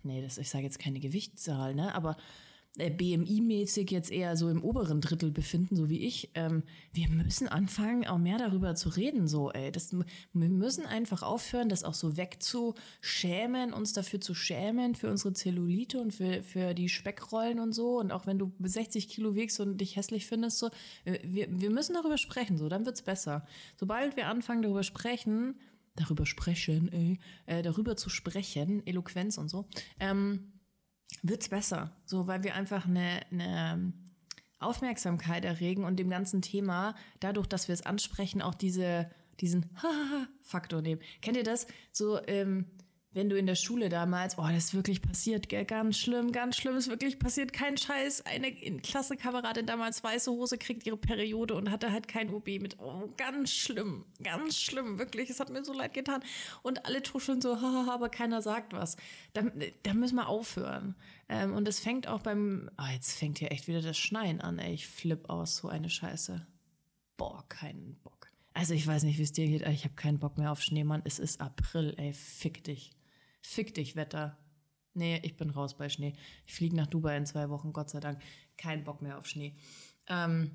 nee, 0.03 0.21
das, 0.21 0.39
ich 0.39 0.51
sage 0.51 0.65
jetzt 0.65 0.81
keine 0.81 0.99
Gewichtszahl, 0.99 1.75
ne, 1.75 1.95
aber 1.95 2.17
BMI-mäßig 2.77 3.91
jetzt 3.91 4.11
eher 4.11 4.37
so 4.37 4.49
im 4.49 4.63
oberen 4.63 5.01
Drittel 5.01 5.33
befinden, 5.33 5.75
so 5.75 5.89
wie 5.89 5.99
ich, 5.99 6.31
ähm, 6.35 6.63
wir 6.93 7.09
müssen 7.09 7.49
anfangen, 7.49 8.07
auch 8.07 8.19
mehr 8.19 8.39
darüber 8.39 8.75
zu 8.77 8.91
reden, 8.91 9.27
so, 9.27 9.51
ey. 9.51 9.73
Das, 9.73 9.93
wir 9.93 10.49
müssen 10.49 10.87
einfach 10.87 11.23
aufhören, 11.23 11.69
das 11.69 11.83
auch 11.83 11.95
so 11.95 12.17
wegzuschämen, 12.17 13.73
uns 13.73 13.93
dafür 13.93 14.21
zu 14.21 14.35
schämen, 14.35 14.95
für 14.95 15.11
unsere 15.11 15.33
Zellulite 15.33 16.01
und 16.01 16.15
für, 16.15 16.43
für 16.43 16.75
die 16.75 16.89
Speckrollen 16.89 17.59
und 17.59 17.73
so. 17.73 17.99
Und 17.99 18.13
auch 18.13 18.27
wenn 18.27 18.39
du 18.39 18.53
60 18.63 19.09
Kilo 19.09 19.35
wiegst 19.35 19.59
und 19.61 19.79
dich 19.79 19.97
hässlich 19.97 20.27
findest, 20.27 20.59
so, 20.59 20.71
wir, 21.05 21.49
wir 21.51 21.71
müssen 21.71 21.95
darüber 21.95 22.19
sprechen, 22.19 22.59
so, 22.59 22.69
dann 22.69 22.87
wird's 22.87 23.03
besser. 23.03 23.45
Sobald 23.77 24.17
wir 24.17 24.29
anfangen, 24.29 24.63
darüber 24.63 24.85
sprechen, 24.85 25.57
darüber 25.97 26.27
sprechen, 26.27 26.93
ey, 26.93 27.19
äh, 27.47 27.63
darüber 27.63 27.97
zu 27.97 28.09
sprechen, 28.09 28.87
Eloquenz 28.87 29.37
und 29.37 29.49
so, 29.49 29.67
ähm, 29.99 30.53
wird's 31.23 31.49
besser. 31.49 31.91
So, 32.05 32.27
weil 32.27 32.45
wir 32.45 32.55
einfach 32.55 32.87
eine, 32.87 33.21
eine 33.31 33.93
Aufmerksamkeit 34.61 35.45
erregen 35.45 35.85
und 35.85 35.97
dem 35.97 36.11
ganzen 36.11 36.43
Thema, 36.43 36.95
dadurch, 37.21 37.47
dass 37.47 37.69
wir 37.69 37.75
es 37.75 37.87
ansprechen, 37.87 38.43
auch 38.43 38.55
diese, 38.55 39.11
diesen 39.41 39.67
Faktor 40.43 40.83
nehmen. 40.83 41.01
Kennt 41.23 41.37
ihr 41.37 41.45
das? 41.45 41.67
So, 41.93 42.21
ähm, 42.27 42.67
wenn 43.19 43.29
du 43.29 43.37
in 43.37 43.47
der 43.47 43.57
Schule 43.57 43.89
damals, 43.89 44.39
oh, 44.39 44.47
das 44.47 44.67
ist 44.67 44.75
wirklich 44.75 45.03
passiert, 45.03 45.49
gell? 45.49 45.65
ganz 45.65 45.99
schlimm, 45.99 46.31
ganz 46.31 46.57
schlimm, 46.57 46.77
ist 46.77 46.89
wirklich 46.89 47.19
passiert, 47.19 47.53
kein 47.53 47.77
Scheiß. 47.77 48.25
Eine 48.25 48.53
Klassenkameradin 48.53 49.67
damals 49.67 50.05
weiße 50.05 50.31
Hose 50.31 50.57
kriegt 50.57 50.87
ihre 50.87 50.97
Periode 50.97 51.55
und 51.55 51.69
hatte 51.73 51.91
halt 51.91 52.07
kein 52.07 52.33
OB 52.33 52.47
mit. 52.61 52.79
Oh, 52.79 53.09
ganz 53.17 53.51
schlimm, 53.51 54.05
ganz 54.23 54.61
schlimm, 54.61 55.01
wirklich. 55.01 55.31
Es 55.31 55.41
hat 55.41 55.51
mir 55.51 55.65
so 55.65 55.73
leid 55.73 55.95
getan. 55.95 56.23
Und 56.63 56.87
alle 56.87 57.03
tuscheln 57.03 57.41
so, 57.41 57.61
haha, 57.61 57.93
aber 57.93 58.09
keiner 58.09 58.41
sagt 58.41 58.73
was. 58.73 58.97
Da, 59.33 59.43
da 59.83 59.95
müssen 59.95 60.15
wir 60.15 60.29
aufhören. 60.29 60.95
Ähm, 61.29 61.55
und 61.55 61.67
es 61.67 61.81
fängt 61.81 62.07
auch 62.07 62.21
beim, 62.21 62.71
oh, 62.79 62.93
jetzt 62.93 63.19
fängt 63.19 63.41
hier 63.41 63.51
echt 63.51 63.67
wieder 63.67 63.83
das 63.83 63.99
Schneien 63.99 64.41
an, 64.41 64.61
ey. 64.61 64.75
Ich 64.75 64.87
flipp 64.87 65.29
aus, 65.29 65.57
so 65.57 65.67
eine 65.67 65.91
Scheiße. 65.91 66.47
Boah, 67.17 67.45
keinen 67.49 67.97
Bock. 68.05 68.29
Also 68.55 68.75
ich 68.75 68.87
weiß 68.87 69.03
nicht, 69.03 69.19
wie 69.19 69.25
es 69.25 69.33
dir 69.33 69.49
geht, 69.49 69.65
aber 69.65 69.73
ich 69.73 69.83
habe 69.83 69.95
keinen 69.95 70.21
Bock 70.21 70.39
mehr 70.39 70.53
auf 70.53 70.63
Schneemann. 70.63 71.03
Es 71.05 71.19
ist 71.19 71.41
April, 71.41 71.95
ey, 71.97 72.13
fick 72.13 72.63
dich. 72.63 72.93
Fick 73.51 73.73
dich, 73.73 73.97
Wetter. 73.97 74.37
Nee, 74.93 75.21
ich 75.23 75.39
bin 75.39 75.49
raus 75.49 75.79
bei 75.79 75.89
Schnee. 75.89 76.13
Ich 76.45 76.53
fliege 76.53 76.77
nach 76.77 76.87
Dubai 76.87 77.17
in 77.17 77.25
zwei 77.25 77.49
Wochen, 77.49 77.73
Gott 77.73 77.89
sei 77.89 77.99
Dank. 77.99 78.21
Kein 78.59 78.85
Bock 78.85 79.01
mehr 79.01 79.17
auf 79.17 79.27
Schnee. 79.27 79.55
Ähm, 80.07 80.55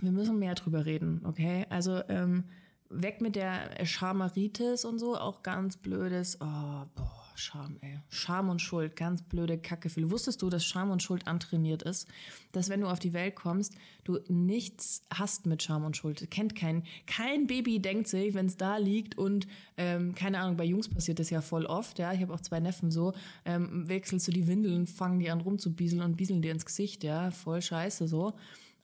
wir 0.00 0.12
müssen 0.12 0.38
mehr 0.38 0.54
drüber 0.54 0.86
reden, 0.86 1.26
okay? 1.26 1.66
Also 1.68 2.00
ähm, 2.08 2.44
weg 2.88 3.20
mit 3.22 3.34
der 3.34 3.84
Schamaritis 3.84 4.84
und 4.84 5.00
so, 5.00 5.18
auch 5.18 5.42
ganz 5.42 5.76
blödes. 5.76 6.40
Oh, 6.40 6.84
boah. 6.94 7.21
Scham, 7.34 7.76
ey. 7.80 7.98
Scham 8.08 8.48
und 8.48 8.60
Schuld, 8.60 8.96
ganz 8.96 9.22
blöde 9.22 9.58
Kackgefühle. 9.58 10.10
Wusstest 10.10 10.42
du, 10.42 10.50
dass 10.50 10.64
Scham 10.64 10.90
und 10.90 11.02
Schuld 11.02 11.26
antrainiert 11.26 11.82
ist? 11.82 12.08
Dass 12.52 12.68
wenn 12.68 12.80
du 12.80 12.88
auf 12.88 12.98
die 12.98 13.12
Welt 13.12 13.34
kommst, 13.36 13.74
du 14.04 14.18
nichts 14.28 15.02
hast 15.12 15.46
mit 15.46 15.62
Scham 15.62 15.84
und 15.84 15.96
Schuld. 15.96 16.30
Kennt 16.30 16.54
kein, 16.54 16.84
kein 17.06 17.46
Baby 17.46 17.80
denkt 17.80 18.08
sich, 18.08 18.34
wenn 18.34 18.46
es 18.46 18.56
da 18.56 18.76
liegt 18.76 19.16
und, 19.16 19.46
ähm, 19.76 20.14
keine 20.14 20.40
Ahnung, 20.40 20.56
bei 20.56 20.64
Jungs 20.64 20.88
passiert 20.88 21.18
das 21.18 21.30
ja 21.30 21.40
voll 21.40 21.66
oft, 21.66 21.98
ja. 21.98 22.12
Ich 22.12 22.20
habe 22.20 22.34
auch 22.34 22.40
zwei 22.40 22.60
Neffen 22.60 22.90
so, 22.90 23.14
ähm, 23.44 23.88
wechselst 23.88 24.28
du 24.28 24.32
die 24.32 24.46
Windeln, 24.46 24.86
fangen 24.86 25.18
die 25.18 25.30
an 25.30 25.40
rumzubieseln 25.40 26.02
und 26.02 26.16
bieseln 26.16 26.42
dir 26.42 26.52
ins 26.52 26.66
Gesicht, 26.66 27.04
ja. 27.04 27.30
Voll 27.30 27.62
scheiße 27.62 28.08
so. 28.08 28.34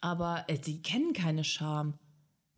Aber 0.01 0.45
äh, 0.49 0.59
die 0.59 0.81
kennen 0.83 1.13
keine 1.13 1.45
Scham. 1.45 1.95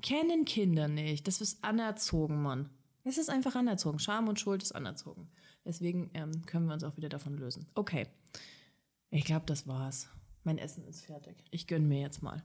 Kennen 0.02 0.44
Kinder 0.44 0.88
nicht. 0.88 1.26
Das 1.26 1.40
ist 1.40 1.62
anerzogen, 1.62 2.42
Mann. 2.42 2.70
Es 3.04 3.18
ist 3.18 3.30
einfach 3.30 3.54
anerzogen. 3.54 3.98
Scham 3.98 4.28
und 4.28 4.38
Schuld 4.38 4.62
ist 4.62 4.72
anerzogen. 4.72 5.28
Deswegen 5.70 6.10
ähm, 6.14 6.44
können 6.46 6.66
wir 6.66 6.74
uns 6.74 6.82
auch 6.82 6.96
wieder 6.96 7.08
davon 7.08 7.38
lösen. 7.38 7.64
Okay. 7.76 8.08
Ich 9.12 9.24
glaube, 9.24 9.46
das 9.46 9.68
war's. 9.68 10.08
Mein 10.42 10.58
Essen 10.58 10.84
ist 10.84 11.04
fertig. 11.06 11.44
Ich 11.52 11.68
gönne 11.68 11.86
mir 11.86 12.00
jetzt 12.00 12.24
mal. 12.24 12.42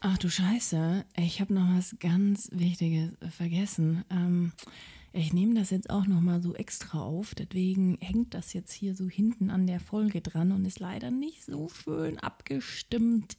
Ach 0.00 0.18
du 0.18 0.28
Scheiße, 0.28 1.06
ich 1.16 1.40
habe 1.40 1.54
noch 1.54 1.78
was 1.78 1.96
ganz 1.98 2.50
Wichtiges 2.52 3.12
vergessen. 3.30 4.04
Ähm, 4.10 4.52
ich 5.14 5.32
nehme 5.32 5.54
das 5.54 5.70
jetzt 5.70 5.88
auch 5.88 6.06
noch 6.06 6.20
mal 6.20 6.42
so 6.42 6.54
extra 6.54 7.00
auf, 7.00 7.34
deswegen 7.34 7.96
hängt 7.98 8.34
das 8.34 8.52
jetzt 8.52 8.72
hier 8.72 8.94
so 8.94 9.08
hinten 9.08 9.48
an 9.48 9.66
der 9.66 9.80
Folge 9.80 10.20
dran 10.20 10.52
und 10.52 10.66
ist 10.66 10.78
leider 10.78 11.10
nicht 11.10 11.42
so 11.42 11.70
schön 11.70 12.18
abgestimmt. 12.18 13.38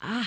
Ah, 0.00 0.26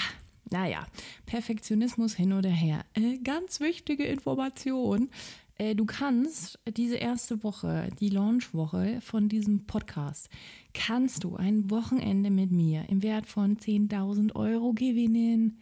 naja, 0.49 0.87
Perfektionismus 1.27 2.15
hin 2.15 2.33
oder 2.33 2.49
her. 2.49 2.83
Äh, 2.93 3.17
ganz 3.19 3.59
wichtige 3.59 4.05
Information. 4.05 5.09
Äh, 5.57 5.75
du 5.75 5.85
kannst 5.85 6.59
diese 6.75 6.95
erste 6.95 7.43
Woche, 7.43 7.89
die 7.99 8.09
Launchwoche 8.09 8.99
von 9.01 9.29
diesem 9.29 9.65
Podcast, 9.65 10.29
kannst 10.73 11.23
du 11.23 11.35
ein 11.35 11.69
Wochenende 11.69 12.29
mit 12.29 12.51
mir 12.51 12.89
im 12.89 13.03
Wert 13.03 13.27
von 13.27 13.57
10.000 13.57 14.35
Euro 14.35 14.73
gewinnen. 14.73 15.59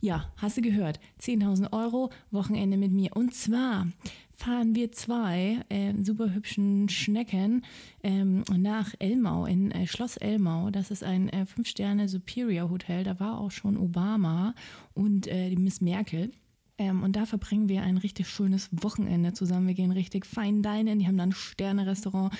Ja, 0.00 0.30
hast 0.36 0.58
du 0.58 0.62
gehört? 0.62 1.00
10.000 1.20 1.72
Euro 1.72 2.10
Wochenende 2.30 2.76
mit 2.76 2.92
mir. 2.92 3.16
Und 3.16 3.34
zwar 3.34 3.88
fahren 4.36 4.74
wir 4.74 4.92
zwei 4.92 5.64
äh, 5.70 5.94
super 6.02 6.34
hübschen 6.34 6.88
Schnecken 6.90 7.64
ähm, 8.02 8.44
nach 8.54 8.94
Elmau, 8.98 9.46
in 9.46 9.70
äh, 9.70 9.86
Schloss 9.86 10.18
Elmau. 10.18 10.70
Das 10.70 10.90
ist 10.90 11.02
ein 11.02 11.30
äh, 11.30 11.46
Fünf-Sterne-Superior-Hotel. 11.46 13.04
Da 13.04 13.18
war 13.18 13.40
auch 13.40 13.50
schon 13.50 13.78
Obama 13.78 14.54
und 14.92 15.26
äh, 15.28 15.48
die 15.48 15.56
Miss 15.56 15.80
Merkel. 15.80 16.30
Ähm, 16.78 17.02
und 17.02 17.16
da 17.16 17.24
verbringen 17.24 17.68
wir 17.68 17.82
ein 17.82 17.96
richtig 17.96 18.28
schönes 18.28 18.68
Wochenende 18.70 19.32
zusammen. 19.32 19.66
Wir 19.66 19.74
gehen 19.74 19.92
richtig 19.92 20.26
fein 20.26 20.62
dienen. 20.62 20.98
Die 20.98 21.06
haben 21.06 21.16
dann 21.16 21.32
Sterne-Restaurant, 21.32 22.34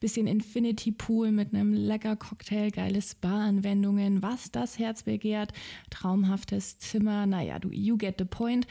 bisschen 0.00 0.26
Infinity 0.26 0.92
Pool 0.92 1.30
mit 1.30 1.52
einem 1.52 1.74
lecker 1.74 2.16
Cocktail, 2.16 2.70
geile 2.70 3.02
Spa-Anwendungen, 3.02 4.22
was 4.22 4.50
das 4.50 4.78
Herz 4.78 5.02
begehrt, 5.02 5.52
traumhaftes 5.90 6.78
Zimmer. 6.78 7.26
Naja, 7.26 7.58
du, 7.58 7.68
you 7.68 7.98
get 7.98 8.16
the 8.18 8.24
point. 8.24 8.66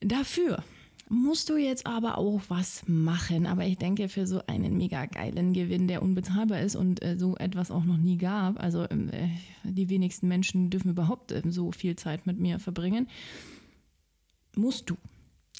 Dafür 0.00 0.62
musst 1.08 1.48
du 1.48 1.56
jetzt 1.56 1.86
aber 1.86 2.18
auch 2.18 2.42
was 2.48 2.82
machen. 2.86 3.46
Aber 3.46 3.64
ich 3.64 3.78
denke, 3.78 4.08
für 4.08 4.26
so 4.26 4.42
einen 4.46 4.76
mega 4.76 5.06
geilen 5.06 5.52
Gewinn, 5.52 5.88
der 5.88 6.02
unbezahlbar 6.02 6.60
ist 6.60 6.76
und 6.76 7.02
äh, 7.02 7.16
so 7.18 7.36
etwas 7.36 7.70
auch 7.70 7.84
noch 7.84 7.96
nie 7.96 8.18
gab, 8.18 8.62
also 8.62 8.86
ähm, 8.90 9.08
äh, 9.10 9.28
die 9.64 9.88
wenigsten 9.88 10.28
Menschen 10.28 10.70
dürfen 10.70 10.90
überhaupt 10.90 11.32
äh, 11.32 11.42
so 11.48 11.72
viel 11.72 11.96
Zeit 11.96 12.26
mit 12.26 12.38
mir 12.38 12.58
verbringen, 12.58 13.08
musst 14.56 14.90
du 14.90 14.96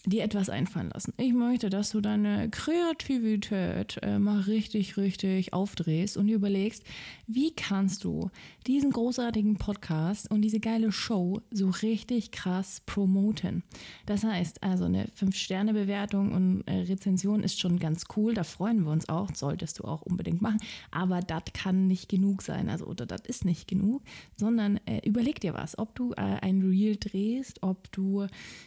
dir 0.06 0.22
etwas 0.22 0.50
einfallen 0.50 0.90
lassen. 0.92 1.14
Ich 1.16 1.32
möchte, 1.32 1.70
dass 1.70 1.90
du 1.90 2.00
deine 2.00 2.50
Kreativität 2.50 3.98
äh, 4.02 4.18
mal 4.18 4.40
richtig, 4.40 4.96
richtig 4.96 5.52
aufdrehst 5.52 6.16
und 6.16 6.28
überlegst, 6.28 6.84
wie 7.26 7.54
kannst 7.54 8.04
du 8.04 8.30
diesen 8.66 8.90
großartigen 8.90 9.56
Podcast 9.56 10.30
und 10.30 10.42
diese 10.42 10.60
geile 10.60 10.92
Show 10.92 11.40
so 11.50 11.70
richtig 11.70 12.32
krass 12.32 12.82
promoten. 12.84 13.62
Das 14.04 14.24
heißt, 14.24 14.62
also 14.62 14.84
eine 14.84 15.06
5-Sterne-Bewertung 15.18 16.32
und 16.32 16.62
äh, 16.66 16.80
Rezension 16.82 17.42
ist 17.42 17.58
schon 17.58 17.78
ganz 17.78 18.04
cool, 18.16 18.34
da 18.34 18.44
freuen 18.44 18.84
wir 18.84 18.92
uns 18.92 19.08
auch, 19.08 19.30
solltest 19.34 19.78
du 19.78 19.84
auch 19.84 20.02
unbedingt 20.02 20.42
machen, 20.42 20.60
aber 20.90 21.20
das 21.20 21.44
kann 21.54 21.86
nicht 21.86 22.10
genug 22.10 22.42
sein, 22.42 22.68
also 22.68 22.86
oder 22.86 23.06
das 23.06 23.22
ist 23.22 23.44
nicht 23.46 23.68
genug, 23.68 24.02
sondern 24.36 24.78
äh, 24.86 25.00
überleg 25.06 25.40
dir 25.40 25.54
was, 25.54 25.78
ob 25.78 25.94
du 25.94 26.12
äh, 26.12 26.20
ein 26.42 26.60
Reel 26.60 26.96
drehst, 26.96 27.62
ob 27.62 27.90
du 27.92 28.26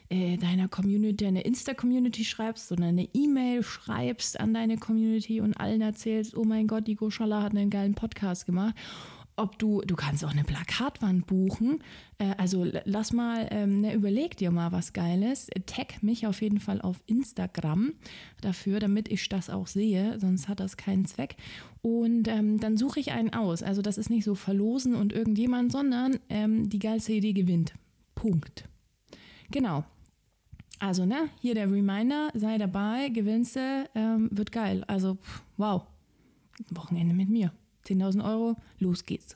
äh, 0.09 0.37
deiner 0.37 0.67
Community 0.67 1.26
eine 1.27 1.41
Insta-Community 1.41 2.25
schreibst, 2.25 2.67
sondern 2.67 2.89
eine 2.89 3.09
E-Mail 3.13 3.63
schreibst 3.63 4.39
an 4.39 4.53
deine 4.53 4.77
Community 4.77 5.41
und 5.41 5.53
allen 5.55 5.81
erzählst, 5.81 6.35
oh 6.35 6.43
mein 6.43 6.67
Gott, 6.67 6.87
die 6.87 6.95
Goshala 6.95 7.43
hat 7.43 7.51
einen 7.51 7.69
geilen 7.69 7.95
Podcast 7.95 8.45
gemacht. 8.45 8.75
Ob 9.39 9.59
du, 9.59 9.81
du 9.81 9.95
kannst 9.95 10.25
auch 10.25 10.31
eine 10.31 10.43
Plakatwand 10.43 11.27
buchen. 11.27 11.83
Äh, 12.17 12.33
also 12.39 12.65
lass 12.85 13.13
mal, 13.13 13.47
ähm, 13.51 13.81
ne, 13.81 13.93
überleg 13.93 14.35
dir 14.35 14.49
mal 14.49 14.71
was 14.71 14.93
Geiles. 14.93 15.47
Tag 15.67 16.01
mich 16.01 16.25
auf 16.25 16.41
jeden 16.41 16.59
Fall 16.59 16.81
auf 16.81 17.03
Instagram 17.05 17.93
dafür, 18.41 18.79
damit 18.79 19.09
ich 19.09 19.29
das 19.29 19.51
auch 19.51 19.67
sehe, 19.67 20.19
sonst 20.19 20.47
hat 20.47 20.59
das 20.59 20.75
keinen 20.75 21.05
Zweck. 21.05 21.35
Und 21.83 22.27
ähm, 22.27 22.59
dann 22.59 22.77
suche 22.77 22.99
ich 22.99 23.11
einen 23.11 23.31
aus. 23.31 23.61
Also 23.61 23.83
das 23.83 23.99
ist 23.99 24.09
nicht 24.09 24.23
so 24.23 24.33
verlosen 24.33 24.95
und 24.95 25.13
irgendjemand, 25.13 25.71
sondern 25.71 26.17
ähm, 26.29 26.67
die 26.67 26.79
geilste 26.79 27.13
Idee 27.13 27.33
gewinnt. 27.33 27.73
Punkt. 28.15 28.67
Genau. 29.51 29.85
Also, 30.79 31.05
ne, 31.05 31.29
hier 31.41 31.55
der 31.55 31.71
Reminder, 31.71 32.29
sei 32.33 32.57
dabei, 32.57 33.09
gewinnst 33.09 33.55
du, 33.55 33.89
ähm, 33.95 34.29
wird 34.31 34.51
geil. 34.51 34.83
Also, 34.87 35.17
wow. 35.57 35.83
Wochenende 36.69 37.13
mit 37.13 37.29
mir. 37.29 37.51
10.000 37.85 38.23
Euro, 38.23 38.55
los 38.79 39.05
geht's. 39.05 39.35